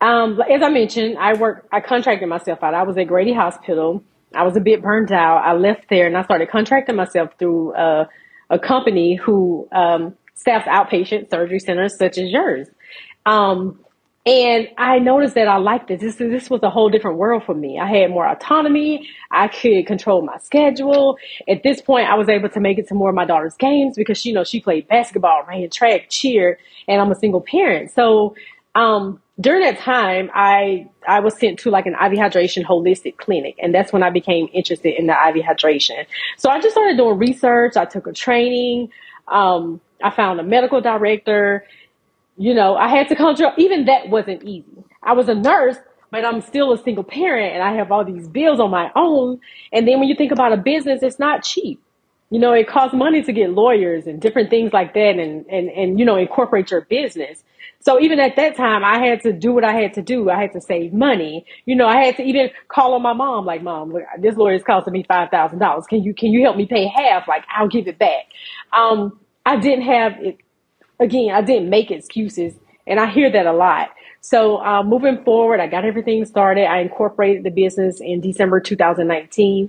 [0.00, 2.74] um, as I mentioned, I work, I contracted myself out.
[2.74, 4.04] I was at Grady Hospital.
[4.32, 5.38] I was a bit burned out.
[5.38, 8.06] I left there and I started contracting myself through uh,
[8.50, 12.68] a company who um, staffs outpatient surgery centers such as yours.
[13.26, 13.80] Um,
[14.24, 15.98] and I noticed that I liked it.
[15.98, 17.80] This this was a whole different world for me.
[17.80, 19.08] I had more autonomy.
[19.32, 21.18] I could control my schedule.
[21.48, 23.96] At this point, I was able to make it to more of my daughter's games
[23.96, 27.90] because you know she played basketball, ran track, cheer, and I'm a single parent.
[27.90, 28.36] So
[28.76, 33.56] um, during that time, I I was sent to like an IV hydration holistic clinic,
[33.60, 36.06] and that's when I became interested in the IV hydration.
[36.38, 37.76] So I just started doing research.
[37.76, 38.90] I took a training.
[39.26, 41.64] Um, I found a medical director
[42.38, 44.84] you know, I had to control, even that wasn't easy.
[45.02, 45.76] I was a nurse,
[46.10, 49.40] but I'm still a single parent and I have all these bills on my own.
[49.72, 51.80] And then when you think about a business, it's not cheap.
[52.30, 55.70] You know, it costs money to get lawyers and different things like that and, and,
[55.70, 57.44] and, you know, incorporate your business.
[57.80, 60.30] So even at that time, I had to do what I had to do.
[60.30, 61.46] I had to save money.
[61.66, 64.54] You know, I had to even call on my mom, like, mom, look, this lawyer
[64.54, 65.88] is costing me $5,000.
[65.88, 67.28] Can you, can you help me pay half?
[67.28, 68.24] Like, I'll give it back.
[68.76, 70.14] Um, I didn't have
[71.02, 72.54] again, I didn't make excuses,
[72.86, 73.90] and I hear that a lot.
[74.20, 76.66] So uh, moving forward, I got everything started.
[76.66, 79.68] I incorporated the business in December 2019.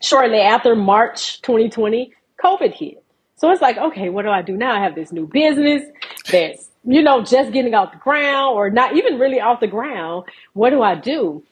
[0.00, 3.04] Shortly after March 2020, COVID hit.
[3.36, 4.74] So it's like, okay, what do I do now?
[4.74, 5.82] I have this new business
[6.30, 10.24] that's, you know, just getting off the ground or not even really off the ground.
[10.54, 11.42] What do I do?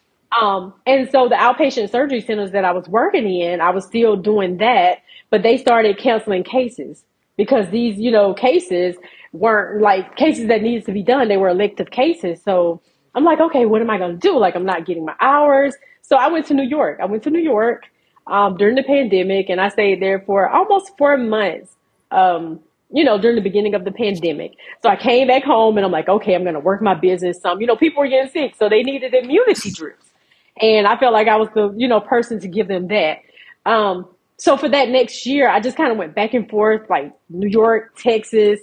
[0.40, 4.16] Um, and so the outpatient surgery centers that I was working in, I was still
[4.16, 7.04] doing that, but they started canceling cases
[7.36, 8.96] because these, you know, cases
[9.32, 11.28] weren't like cases that needed to be done.
[11.28, 12.42] They were elective cases.
[12.42, 12.80] So
[13.14, 14.38] I'm like, okay, what am I going to do?
[14.38, 15.74] Like, I'm not getting my hours.
[16.02, 16.98] So I went to New York.
[17.00, 17.84] I went to New York
[18.26, 21.74] um, during the pandemic and I stayed there for almost four months.
[22.10, 22.60] Um,
[22.92, 24.52] you know, during the beginning of the pandemic.
[24.82, 27.40] So I came back home and I'm like, okay, I'm going to work my business.
[27.40, 30.06] Some, you know, people were getting sick, so they needed immunity drips.
[30.60, 33.18] And I felt like I was the, you know, person to give them that.
[33.64, 34.08] Um,
[34.40, 37.46] so for that next year, I just kind of went back and forth, like New
[37.48, 38.58] York, Texas.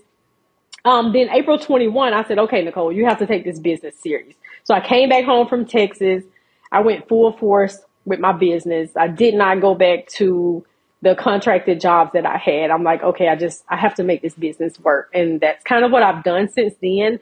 [0.84, 4.36] Um, then April 21, I said, okay, Nicole, you have to take this business serious.
[4.64, 6.24] So I came back home from Texas.
[6.72, 8.90] I went full force with my business.
[8.98, 10.66] I did not go back to
[11.04, 12.72] the contracted jobs that I had.
[12.72, 15.12] I'm like, okay, I just, I have to make this business work.
[15.14, 17.20] And that's kind of what I've done since then.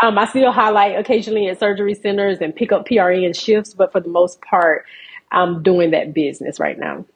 [0.00, 4.00] Um, I still highlight occasionally at surgery centers and pick up PRN shifts, but for
[4.00, 4.84] the most part,
[5.32, 7.06] I'm doing that business right now.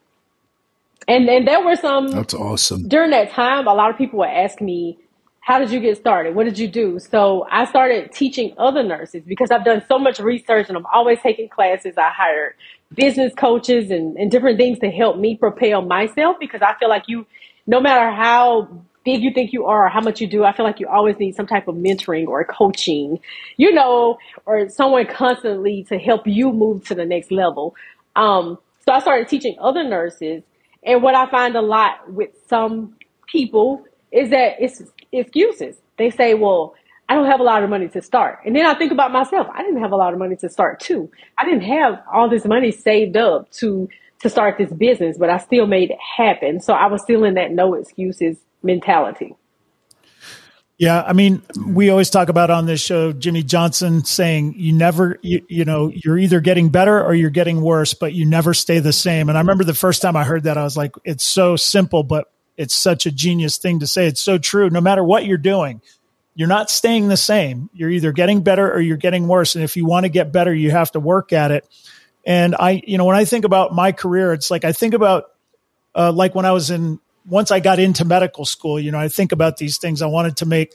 [1.11, 2.87] And and there were some That's awesome.
[2.87, 4.97] During that time, a lot of people would ask me,
[5.41, 6.37] How did you get started?
[6.37, 7.01] What did you do?
[7.01, 11.19] So I started teaching other nurses because I've done so much research and I'm always
[11.21, 11.95] taking classes.
[11.99, 12.55] I hired
[12.95, 17.05] business coaches and, and different things to help me propel myself because I feel like
[17.09, 17.27] you
[17.67, 18.69] no matter how
[19.05, 21.19] big you think you are or how much you do, I feel like you always
[21.19, 23.19] need some type of mentoring or coaching,
[23.57, 27.75] you know, or someone constantly to help you move to the next level.
[28.15, 30.45] Um, so I started teaching other nurses
[30.85, 35.77] and what I find a lot with some people is that it's excuses.
[35.99, 36.75] They say, well,
[37.09, 38.39] I don't have a lot of money to start.
[38.47, 39.49] And then I think about myself.
[39.53, 41.11] I didn't have a lot of money to start too.
[41.39, 43.89] I didn't have all this money saved up to,
[44.21, 46.61] to start this business, but I still made it happen.
[46.61, 49.35] So I was still in that no excuses mentality.
[50.81, 55.19] Yeah, I mean, we always talk about on this show Jimmy Johnson saying you never
[55.21, 58.79] you, you know, you're either getting better or you're getting worse, but you never stay
[58.79, 59.29] the same.
[59.29, 62.03] And I remember the first time I heard that I was like it's so simple
[62.03, 64.07] but it's such a genius thing to say.
[64.07, 64.71] It's so true.
[64.71, 65.83] No matter what you're doing,
[66.35, 67.69] you're not staying the same.
[67.75, 69.57] You're either getting better or you're getting worse.
[69.57, 71.69] And if you want to get better, you have to work at it.
[72.25, 75.25] And I, you know, when I think about my career, it's like I think about
[75.95, 79.09] uh, like when I was in once I got into medical school, you know, I
[79.09, 80.03] think about these things.
[80.03, 80.75] I wanted to make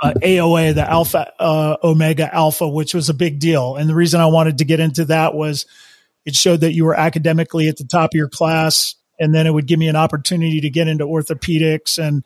[0.00, 3.76] uh, AOA, the Alpha uh, Omega Alpha, which was a big deal.
[3.76, 5.66] And the reason I wanted to get into that was
[6.24, 9.54] it showed that you were academically at the top of your class, and then it
[9.54, 11.98] would give me an opportunity to get into orthopedics.
[11.98, 12.24] And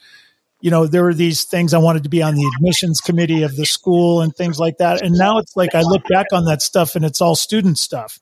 [0.61, 3.57] you know, there were these things I wanted to be on the admissions committee of
[3.57, 5.03] the school and things like that.
[5.03, 8.19] And now it's like I look back on that stuff, and it's all student stuff.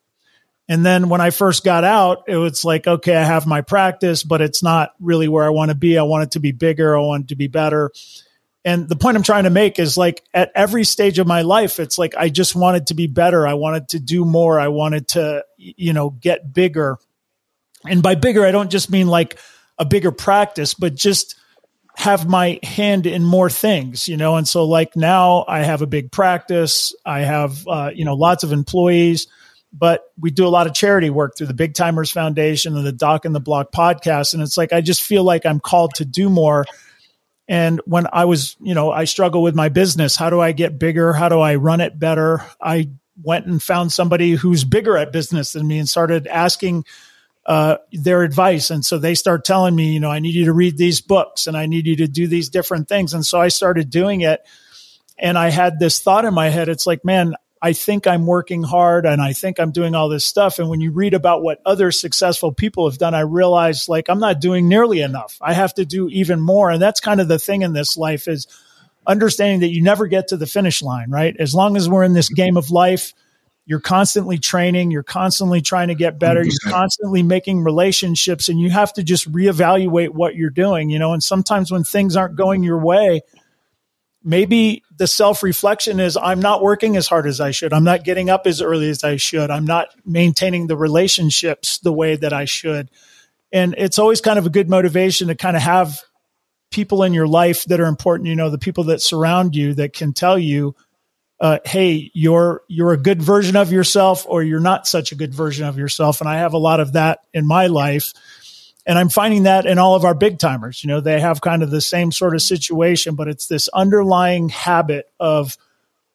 [0.70, 4.22] And then when I first got out, it was like, okay, I have my practice,
[4.22, 5.98] but it's not really where I want to be.
[5.98, 6.96] I want it to be bigger.
[6.96, 7.90] I want it to be better.
[8.64, 11.80] And the point I'm trying to make is like at every stage of my life,
[11.80, 13.48] it's like I just wanted to be better.
[13.48, 14.60] I wanted to do more.
[14.60, 16.98] I wanted to, you know, get bigger.
[17.84, 19.40] And by bigger, I don't just mean like
[19.76, 21.34] a bigger practice, but just
[21.96, 24.36] have my hand in more things, you know?
[24.36, 26.94] And so like now I have a big practice.
[27.04, 29.26] I have, uh, you know, lots of employees,
[29.72, 32.92] but we do a lot of charity work through the Big Timers Foundation and the
[32.92, 34.34] Doc and the Block podcast.
[34.34, 36.66] And it's like, I just feel like I'm called to do more.
[37.48, 40.16] And when I was, you know, I struggle with my business.
[40.16, 41.12] How do I get bigger?
[41.12, 42.44] How do I run it better?
[42.60, 42.90] I
[43.22, 46.84] went and found somebody who's bigger at business than me and started asking
[47.46, 48.70] uh, their advice.
[48.70, 51.46] And so they start telling me, you know, I need you to read these books
[51.46, 53.14] and I need you to do these different things.
[53.14, 54.40] And so I started doing it.
[55.18, 56.68] And I had this thought in my head.
[56.68, 60.24] It's like, man, I think I'm working hard and I think I'm doing all this
[60.24, 60.58] stuff.
[60.58, 64.18] And when you read about what other successful people have done, I realize like I'm
[64.18, 65.36] not doing nearly enough.
[65.42, 66.70] I have to do even more.
[66.70, 68.46] And that's kind of the thing in this life is
[69.06, 71.36] understanding that you never get to the finish line, right?
[71.38, 73.12] As long as we're in this game of life,
[73.66, 78.58] you're constantly training, you're constantly trying to get better, you are constantly making relationships, and
[78.58, 81.12] you have to just reevaluate what you're doing, you know.
[81.12, 83.20] And sometimes when things aren't going your way,
[84.22, 87.72] maybe the self reflection is I'm not working as hard as I should.
[87.72, 89.50] I'm not getting up as early as I should.
[89.50, 92.90] I'm not maintaining the relationships the way that I should.
[93.52, 96.00] And it's always kind of a good motivation to kind of have
[96.70, 99.92] people in your life that are important, you know, the people that surround you that
[99.92, 100.74] can tell you,
[101.40, 105.34] uh, hey, you're you're a good version of yourself, or you're not such a good
[105.34, 106.20] version of yourself.
[106.20, 108.12] And I have a lot of that in my life,
[108.86, 110.82] and I'm finding that in all of our big timers.
[110.82, 114.48] You know, they have kind of the same sort of situation, but it's this underlying
[114.48, 115.56] habit of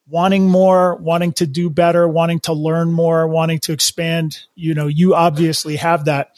[0.07, 4.39] wanting more, wanting to do better, wanting to learn more, wanting to expand.
[4.55, 6.31] You know, you obviously have that.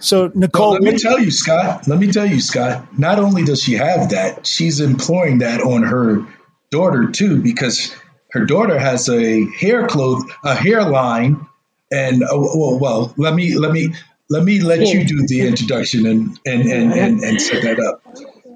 [0.00, 1.86] So, Nicole, well, let me tell you, Scott.
[1.86, 2.98] Let me tell you, Scott.
[2.98, 6.26] Not only does she have that, she's employing that on her
[6.70, 7.94] daughter too, because
[8.30, 11.46] her daughter has a hair cloth, a hairline,
[11.92, 13.92] and uh, well, well, let me let me
[14.30, 18.02] let me let you do the introduction and and and and, and set that up.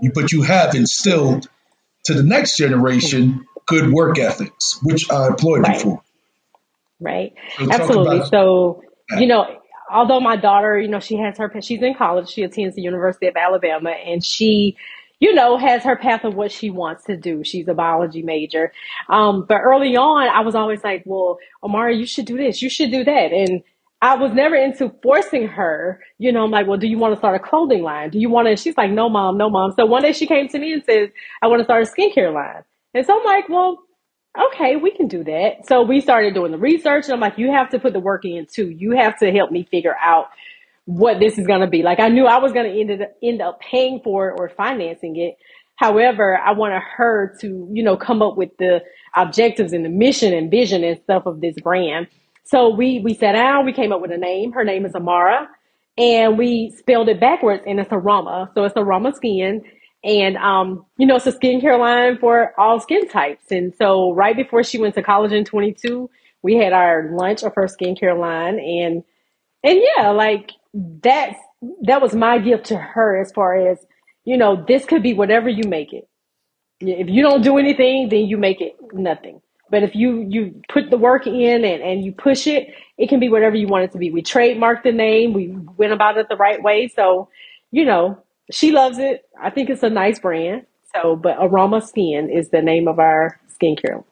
[0.00, 1.48] You, But you have instilled
[2.04, 5.76] to the next generation good work ethics, which I applaud right.
[5.76, 6.02] you for.
[7.00, 7.34] Right.
[7.58, 8.26] So Absolutely.
[8.26, 8.82] So
[9.18, 9.58] you know,
[9.90, 13.26] although my daughter, you know, she has her, she's in college, she attends the University
[13.26, 14.76] of Alabama, and she,
[15.18, 17.42] you know, has her path of what she wants to do.
[17.44, 18.72] She's a biology major.
[19.08, 22.70] Um, but early on, I was always like, well, Amara, you should do this, you
[22.70, 23.32] should do that.
[23.32, 23.62] And
[24.02, 27.18] I was never into forcing her, you know, I'm like, well, do you want to
[27.18, 28.10] start a clothing line?
[28.10, 28.56] Do you want to?
[28.56, 29.72] She's like, no, mom, no, mom.
[29.78, 31.08] So one day she came to me and says,
[31.42, 32.64] I want to start a skincare line.
[32.92, 33.78] And so I'm like, well,
[34.52, 35.66] okay, we can do that.
[35.66, 38.24] So we started doing the research and I'm like, you have to put the work
[38.24, 38.68] in too.
[38.68, 40.26] You have to help me figure out
[40.84, 41.82] what this is going to be.
[41.82, 45.16] Like I knew I was going to end, end up paying for it or financing
[45.16, 45.36] it.
[45.76, 48.80] However, I wanted her to, you know, come up with the
[49.16, 52.08] objectives and the mission and vision and stuff of this brand.
[52.44, 54.52] So we, we sat down, we came up with a name.
[54.52, 55.48] Her name is Amara
[55.96, 58.50] and we spelled it backwards and it's Aroma.
[58.54, 59.62] So it's Aroma Skin.
[60.02, 63.50] And, um, you know, it's a skincare line for all skin types.
[63.50, 66.10] And so right before she went to college in 22,
[66.42, 68.58] we had our lunch of her skincare line.
[68.58, 69.02] And,
[69.62, 71.38] and yeah, like that's,
[71.82, 73.78] that was my gift to her as far as,
[74.24, 76.06] you know, this could be whatever you make it.
[76.80, 79.40] If you don't do anything, then you make it nothing.
[79.74, 83.18] But if you, you put the work in and, and you push it, it can
[83.18, 84.08] be whatever you want it to be.
[84.08, 85.32] We trademarked the name.
[85.32, 86.86] We went about it the right way.
[86.86, 87.28] So,
[87.72, 89.24] you know, she loves it.
[89.36, 90.66] I think it's a nice brand.
[90.94, 94.04] So, but Aroma Skin is the name of our skincare.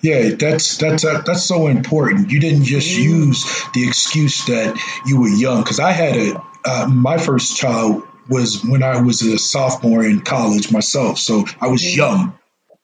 [0.00, 2.30] Yeah, that's that's uh, that's so important.
[2.30, 3.26] You didn't just mm-hmm.
[3.26, 8.04] use the excuse that you were young because I had a uh, my first child
[8.26, 11.98] was when I was a sophomore in college myself, so I was mm-hmm.
[11.98, 12.38] young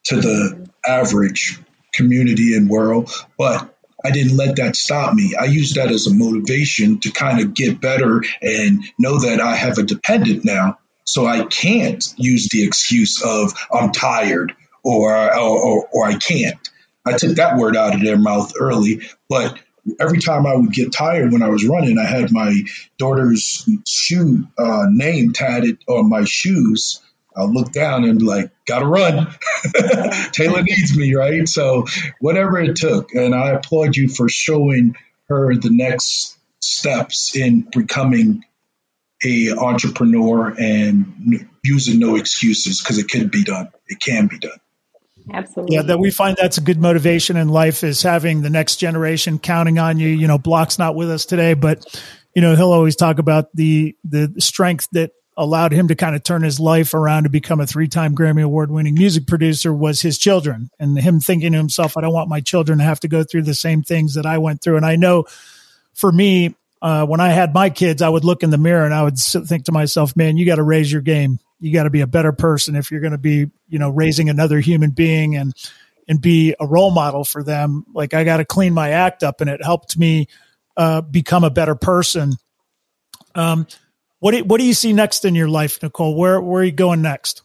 [0.04, 1.62] to the average
[1.94, 3.74] community and world, but
[4.04, 5.34] I didn't let that stop me.
[5.38, 9.56] I used that as a motivation to kind of get better and know that I
[9.56, 10.78] have a dependent now.
[11.04, 16.68] So I can't use the excuse of I'm tired or, or, or, or I can't.
[17.06, 19.58] I took that word out of their mouth early, but
[19.98, 22.54] every time I would get tired when I was running, I had my
[22.98, 27.00] daughter's shoe uh, name tatted on my shoes
[27.38, 29.28] I'll look down and be like, gotta run.
[30.32, 31.48] Taylor needs me, right?
[31.48, 31.86] So
[32.20, 33.14] whatever it took.
[33.14, 34.96] And I applaud you for showing
[35.28, 38.44] her the next steps in becoming
[39.24, 43.68] a entrepreneur and using no excuses because it can be done.
[43.86, 44.58] It can be done.
[45.32, 45.76] Absolutely.
[45.76, 49.38] Yeah, that we find that's a good motivation in life is having the next generation
[49.38, 50.08] counting on you.
[50.08, 51.84] You know, Block's not with us today, but
[52.34, 56.24] you know, he'll always talk about the the strength that allowed him to kind of
[56.24, 60.68] turn his life around to become a three-time Grammy award-winning music producer was his children
[60.80, 63.42] and him thinking to himself, I don't want my children to have to go through
[63.42, 64.76] the same things that I went through.
[64.76, 65.26] And I know
[65.94, 68.92] for me, uh, when I had my kids, I would look in the mirror and
[68.92, 71.38] I would think to myself, man, you got to raise your game.
[71.60, 74.28] you got to be a better person if you're going to be, you know, raising
[74.28, 75.54] another human being and,
[76.08, 77.84] and be a role model for them.
[77.92, 80.28] Like I got to clean my act up and it helped me
[80.76, 82.34] uh, become a better person.
[83.34, 83.66] Um,
[84.20, 86.16] what do, what do you see next in your life, Nicole?
[86.16, 87.42] Where, where are you going next?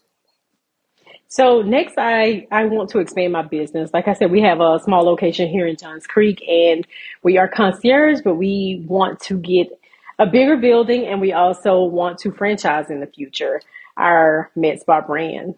[1.27, 3.89] So next, I, I want to expand my business.
[3.91, 6.85] Like I said, we have a small location here in Johns Creek and
[7.23, 9.67] we are concierge, but we want to get
[10.19, 13.61] a bigger building and we also want to franchise in the future
[13.97, 15.55] our Med Spa brand.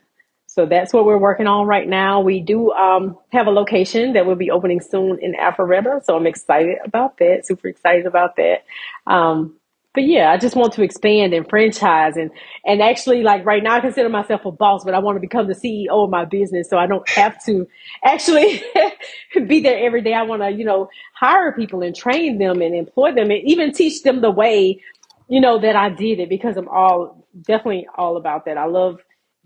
[0.47, 2.21] So that's what we're working on right now.
[2.21, 6.05] We do um, have a location that will be opening soon in Alpharetta.
[6.05, 8.63] So I'm excited about that, super excited about that.
[9.05, 9.57] Um,
[9.95, 12.31] but yeah, I just want to expand and franchise and
[12.65, 15.47] and actually like right now I consider myself a boss, but I want to become
[15.47, 17.67] the CEO of my business so I don't have to
[18.03, 18.63] actually
[19.47, 20.13] be there every day.
[20.13, 23.73] I want to, you know, hire people and train them and employ them and even
[23.73, 24.81] teach them the way,
[25.29, 28.57] you know, that I did it because I'm all definitely all about that.
[28.57, 28.99] I love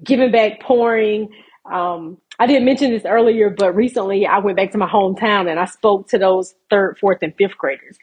[0.03, 1.29] giving back, pouring.
[1.71, 5.59] Um, I didn't mention this earlier, but recently I went back to my hometown and
[5.59, 7.97] I spoke to those third, fourth, and fifth graders.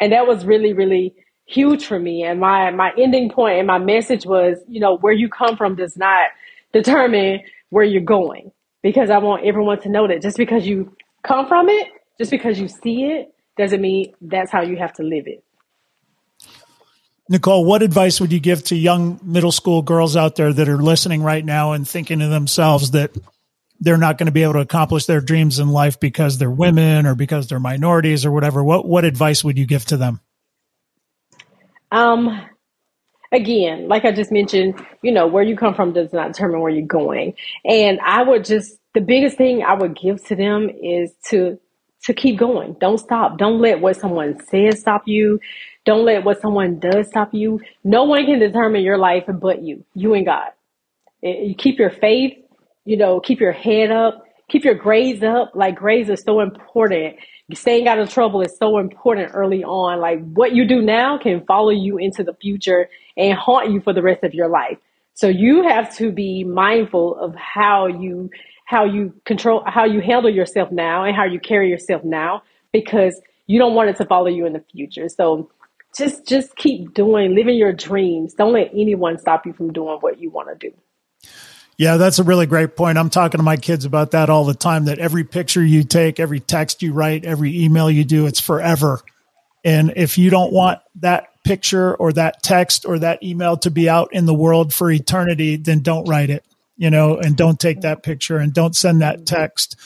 [0.00, 1.14] And that was really, really
[1.46, 2.22] huge for me.
[2.24, 5.76] And my, my ending point and my message was, you know, where you come from
[5.76, 6.28] does not
[6.72, 7.40] determine
[7.70, 8.52] where you're going.
[8.82, 10.94] Because I want everyone to know that just because you
[11.24, 11.88] come from it,
[12.18, 15.42] just because you see it, doesn't mean that's how you have to live it.
[17.28, 20.80] Nicole, what advice would you give to young middle school girls out there that are
[20.80, 23.16] listening right now and thinking to themselves that
[23.80, 27.04] they're not going to be able to accomplish their dreams in life because they're women
[27.04, 28.62] or because they're minorities or whatever?
[28.62, 30.20] What what advice would you give to them?
[31.92, 32.42] Um,
[33.32, 36.70] again, like I just mentioned, you know, where you come from does not determine where
[36.72, 37.34] you're going.
[37.64, 41.58] And I would just, the biggest thing I would give to them is to,
[42.04, 42.76] to keep going.
[42.80, 43.38] Don't stop.
[43.38, 45.40] Don't let what someone says stop you.
[45.84, 47.60] Don't let what someone does stop you.
[47.84, 50.50] No one can determine your life but you, you and God.
[51.22, 52.34] You keep your faith,
[52.84, 55.52] you know, keep your head up, keep your grades up.
[55.54, 57.16] Like grades are so important
[57.54, 60.00] staying out of trouble is so important early on.
[60.00, 63.92] Like what you do now can follow you into the future and haunt you for
[63.92, 64.78] the rest of your life.
[65.14, 68.30] So you have to be mindful of how you
[68.66, 72.42] how you control how you handle yourself now and how you carry yourself now
[72.72, 75.08] because you don't want it to follow you in the future.
[75.08, 75.50] So
[75.96, 78.34] just just keep doing living your dreams.
[78.34, 80.76] Don't let anyone stop you from doing what you want to do.
[81.78, 82.96] Yeah, that's a really great point.
[82.96, 86.18] I'm talking to my kids about that all the time that every picture you take,
[86.18, 89.00] every text you write, every email you do, it's forever.
[89.62, 93.88] And if you don't want that picture or that text or that email to be
[93.88, 96.44] out in the world for eternity, then don't write it,
[96.78, 99.76] you know, and don't take that picture and don't send that text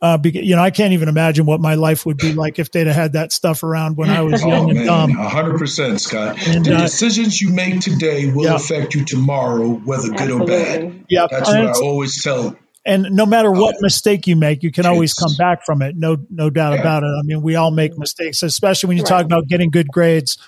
[0.00, 2.70] uh, because, you know, I can't even imagine what my life would be like if
[2.70, 5.10] they'd have had that stuff around when I was young oh, and dumb.
[5.10, 6.38] hundred percent, Scott.
[6.46, 8.54] And, the uh, decisions you make today will yeah.
[8.54, 11.04] affect you tomorrow, whether good or bad.
[11.08, 12.56] Yeah, that's what I always tell.
[12.86, 14.92] And no matter what uh, mistake you make, you can kids.
[14.92, 15.96] always come back from it.
[15.96, 16.80] No, no doubt yeah.
[16.80, 17.08] about it.
[17.08, 19.08] I mean, we all make mistakes, especially when you right.
[19.08, 20.38] talk about getting good grades.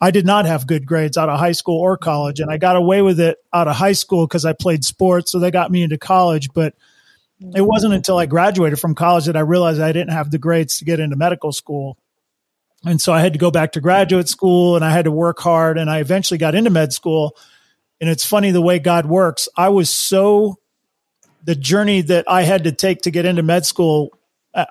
[0.00, 2.76] I did not have good grades out of high school or college, and I got
[2.76, 5.82] away with it out of high school because I played sports, so they got me
[5.82, 6.48] into college.
[6.54, 6.74] But
[7.40, 10.78] it wasn't until I graduated from college that I realized I didn't have the grades
[10.78, 11.98] to get into medical school.
[12.84, 15.38] And so I had to go back to graduate school and I had to work
[15.38, 17.36] hard and I eventually got into med school.
[18.00, 19.48] And it's funny the way God works.
[19.56, 20.58] I was so,
[21.42, 24.10] the journey that I had to take to get into med school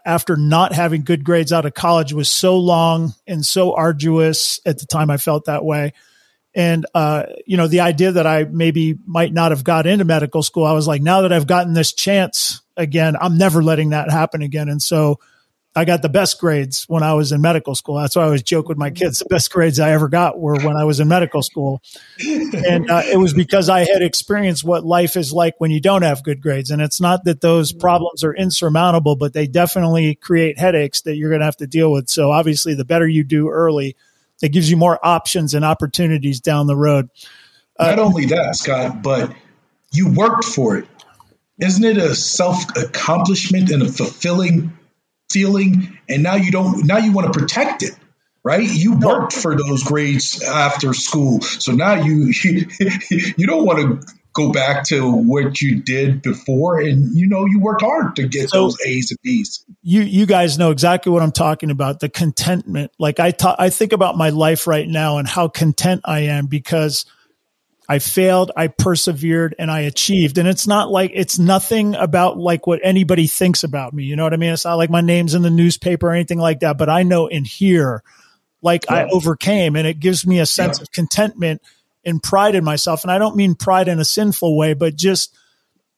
[0.05, 4.80] after not having good grades out of college was so long and so arduous at
[4.80, 5.93] the time I felt that way
[6.56, 10.43] and, uh, you know, the idea that I maybe might not have got into medical
[10.43, 14.12] school, I was like, now that I've gotten this chance again, I'm never letting that
[14.12, 14.70] happen again.
[14.70, 15.20] And so
[15.76, 17.95] I got the best grades when I was in medical school.
[17.95, 19.20] That's why I always joke with my kids.
[19.20, 21.82] The best grades I ever got were when I was in medical school.
[22.20, 26.04] And uh, it was because I had experienced what life is like when you don't
[26.04, 26.70] have good grades.
[26.70, 31.30] And it's not that those problems are insurmountable, but they definitely create headaches that you're
[31.30, 32.08] going to have to deal with.
[32.08, 33.95] So obviously, the better you do early,
[34.44, 37.10] it gives you more options and opportunities down the road.
[37.80, 39.34] Uh, Not only that, Scott, but
[39.91, 40.86] you worked for it.
[41.60, 44.78] Isn't it a self accomplishment and a fulfilling
[45.32, 45.98] feeling?
[46.10, 46.86] And now you don't.
[46.86, 47.96] Now you want to protect it,
[48.44, 48.68] right?
[48.70, 52.68] You worked for those grades after school, so now you you,
[53.38, 57.59] you don't want to go back to what you did before and you know you
[57.59, 59.65] worked hard to get so those A's and B's.
[59.81, 62.91] You you guys know exactly what I'm talking about the contentment.
[62.99, 66.47] Like I ta- I think about my life right now and how content I am
[66.47, 67.05] because
[67.88, 70.38] I failed, I persevered and I achieved.
[70.38, 74.03] And it's not like it's nothing about like what anybody thinks about me.
[74.05, 74.53] You know what I mean?
[74.53, 77.27] It's not like my name's in the newspaper or anything like that, but I know
[77.27, 78.03] in here
[78.61, 78.95] like yeah.
[78.95, 80.84] I overcame and it gives me a sense yeah.
[80.84, 81.61] of contentment
[82.04, 83.04] in pride in myself.
[83.04, 85.36] And I don't mean pride in a sinful way, but just,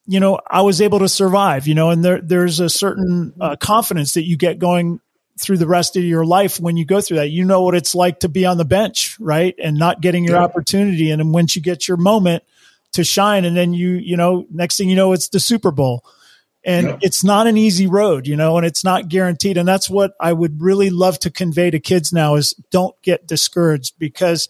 [0.06, 3.56] you know, I was able to survive, you know, and there, there's a certain uh,
[3.56, 5.00] confidence that you get going
[5.40, 7.30] through the rest of your life when you go through that.
[7.30, 9.56] You know what it's like to be on the bench, right?
[9.62, 10.44] And not getting your yeah.
[10.44, 11.12] opportunity.
[11.12, 12.44] And then once you get your moment
[12.94, 16.06] to shine, and then you, you know, next thing you know, it's the Super Bowl.
[16.64, 16.98] And yeah.
[17.02, 19.58] it's not an easy road, you know, and it's not guaranteed.
[19.58, 23.28] And that's what I would really love to convey to kids now is don't get
[23.28, 24.50] discouraged because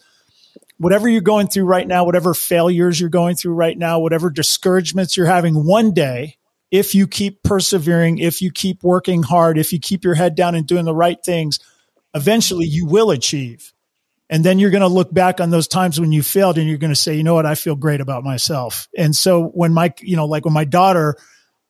[0.78, 5.16] whatever you're going through right now, whatever failures you're going through right now, whatever discouragements
[5.16, 6.36] you're having one day,
[6.70, 10.54] if you keep persevering, if you keep working hard, if you keep your head down
[10.54, 11.58] and doing the right things,
[12.14, 13.72] eventually you will achieve.
[14.28, 16.78] And then you're going to look back on those times when you failed and you're
[16.78, 17.46] going to say, you know what?
[17.46, 18.88] I feel great about myself.
[18.98, 21.16] And so when my, you know, like when my daughter,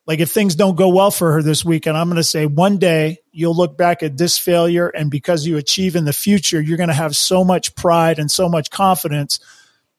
[0.07, 2.78] like if things don't go well for her this weekend, I'm going to say one
[2.78, 4.88] day you'll look back at this failure.
[4.88, 8.30] And because you achieve in the future, you're going to have so much pride and
[8.30, 9.40] so much confidence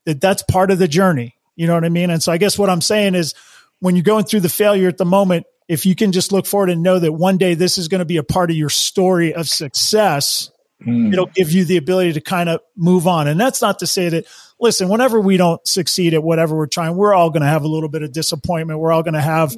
[0.05, 1.35] that that's part of the journey.
[1.55, 2.09] You know what I mean?
[2.09, 3.33] And so I guess what I'm saying is,
[3.79, 6.69] when you're going through the failure at the moment, if you can just look forward
[6.69, 9.33] and know that one day this is going to be a part of your story
[9.33, 10.49] of success,
[10.83, 11.13] mm.
[11.13, 13.27] it'll give you the ability to kind of move on.
[13.27, 14.25] And that's not to say that,
[14.59, 17.67] listen, whenever we don't succeed at whatever we're trying, we're all going to have a
[17.67, 18.79] little bit of disappointment.
[18.79, 19.55] We're all going to have,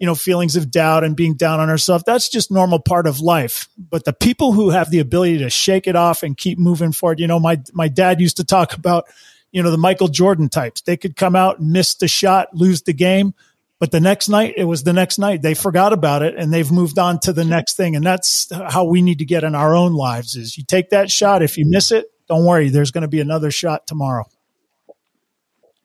[0.00, 2.02] you know, feelings of doubt and being down on ourselves.
[2.04, 3.68] That's just normal part of life.
[3.78, 7.20] But the people who have the ability to shake it off and keep moving forward,
[7.20, 9.04] you know, my, my dad used to talk about,
[9.52, 10.80] you know, the Michael Jordan types.
[10.80, 13.34] They could come out, miss the shot, lose the game
[13.80, 15.40] but the next night, it was the next night.
[15.40, 17.96] They forgot about it and they've moved on to the next thing.
[17.96, 21.10] And that's how we need to get in our own lives is you take that
[21.10, 21.42] shot.
[21.42, 22.68] If you miss it, don't worry.
[22.68, 24.26] There's going to be another shot tomorrow.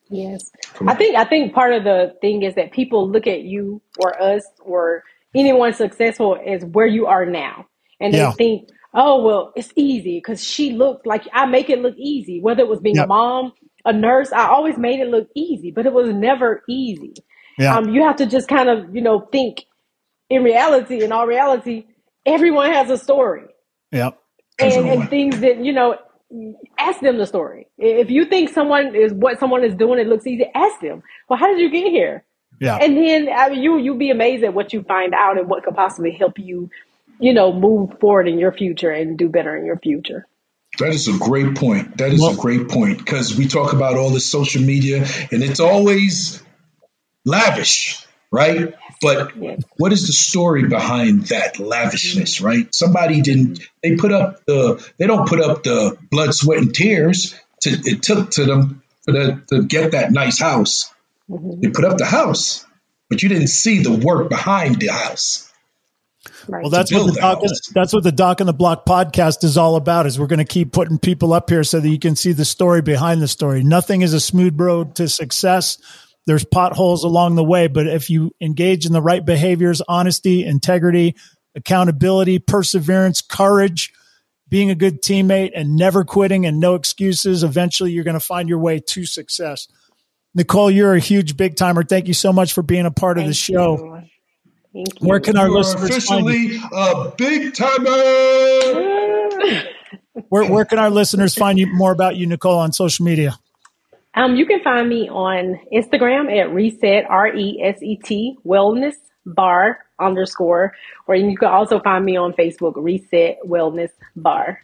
[0.08, 0.50] Yes.
[0.86, 4.20] I think, I think part of the thing is that people look at you or
[4.22, 5.02] us or
[5.34, 7.66] anyone successful as where you are now.
[8.00, 8.32] And they yeah.
[8.32, 12.40] think, oh, well, it's easy because she looked like I make it look easy.
[12.40, 13.06] Whether it was being yep.
[13.06, 13.52] a mom,
[13.84, 17.14] a nurse, I always made it look easy, but it was never easy.
[17.58, 17.76] Yeah.
[17.76, 19.64] Um, you have to just kind of, you know, think
[20.28, 21.86] in reality, in all reality,
[22.24, 23.44] everyone has a story.
[23.90, 24.10] Yeah.
[24.58, 25.96] And, and things that, you know,
[26.78, 27.68] ask them the story.
[27.78, 31.38] If you think someone is what someone is doing, it looks easy, ask them, well,
[31.38, 32.24] how did you get here?
[32.60, 32.76] Yeah.
[32.76, 35.64] And then I mean, you, you'll be amazed at what you find out and what
[35.64, 36.70] could possibly help you,
[37.20, 40.26] you know, move forward in your future and do better in your future.
[40.78, 41.98] That is a great point.
[41.98, 45.42] That is well, a great point because we talk about all this social media and
[45.42, 46.42] it's always
[47.24, 48.74] lavish, right?
[49.02, 49.32] But
[49.76, 52.74] what is the story behind that lavishness, right?
[52.74, 57.34] Somebody didn't, they put up the, they don't put up the blood, sweat, and tears
[57.62, 60.92] to, it took to them for the, to get that nice house.
[61.30, 61.60] Mm-hmm.
[61.60, 62.64] They put up the house,
[63.08, 65.50] but you didn't see the work behind the house.
[66.48, 66.62] Right.
[66.62, 67.42] Well, that's what the doc,
[67.74, 70.06] that's what the Doc and the Block podcast is all about.
[70.06, 72.44] Is we're going to keep putting people up here so that you can see the
[72.44, 73.62] story behind the story.
[73.62, 75.78] Nothing is a smooth road to success
[76.26, 81.14] there's potholes along the way, but if you engage in the right behaviors, honesty, integrity,
[81.54, 83.92] accountability, perseverance, courage,
[84.48, 88.48] being a good teammate and never quitting and no excuses, eventually you're going to find
[88.48, 89.68] your way to success.
[90.34, 91.82] Nicole, you're a huge big timer.
[91.82, 94.02] Thank you so much for being a part Thank of the show.
[95.00, 97.90] Where can our you listeners officially a big timer?
[100.28, 103.38] where, where can our listeners find you more about you, Nicole, on social media?
[104.16, 108.94] Um, you can find me on Instagram at reset, R E S E T, wellness
[109.26, 110.72] bar underscore,
[111.06, 114.62] or you can also find me on Facebook, reset wellness bar.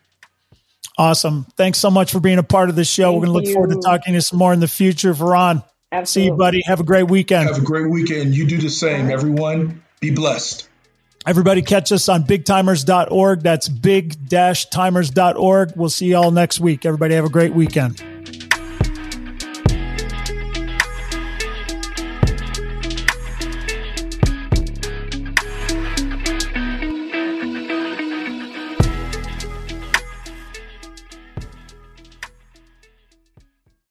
[0.97, 1.47] Awesome.
[1.57, 3.13] Thanks so much for being a part of the show.
[3.13, 3.55] Thank We're going to look you.
[3.55, 5.15] forward to talking to you some more in the future.
[5.15, 6.07] Verron, Absolutely.
[6.07, 6.63] see you, buddy.
[6.67, 7.49] Have a great weekend.
[7.49, 8.35] Have a great weekend.
[8.35, 9.83] You do the same, everyone.
[10.01, 10.69] Be blessed.
[11.27, 13.43] Everybody catch us on bigtimers.org.
[13.43, 15.73] That's big-timers.org.
[15.77, 16.85] We'll see you all next week.
[16.85, 18.03] Everybody have a great weekend.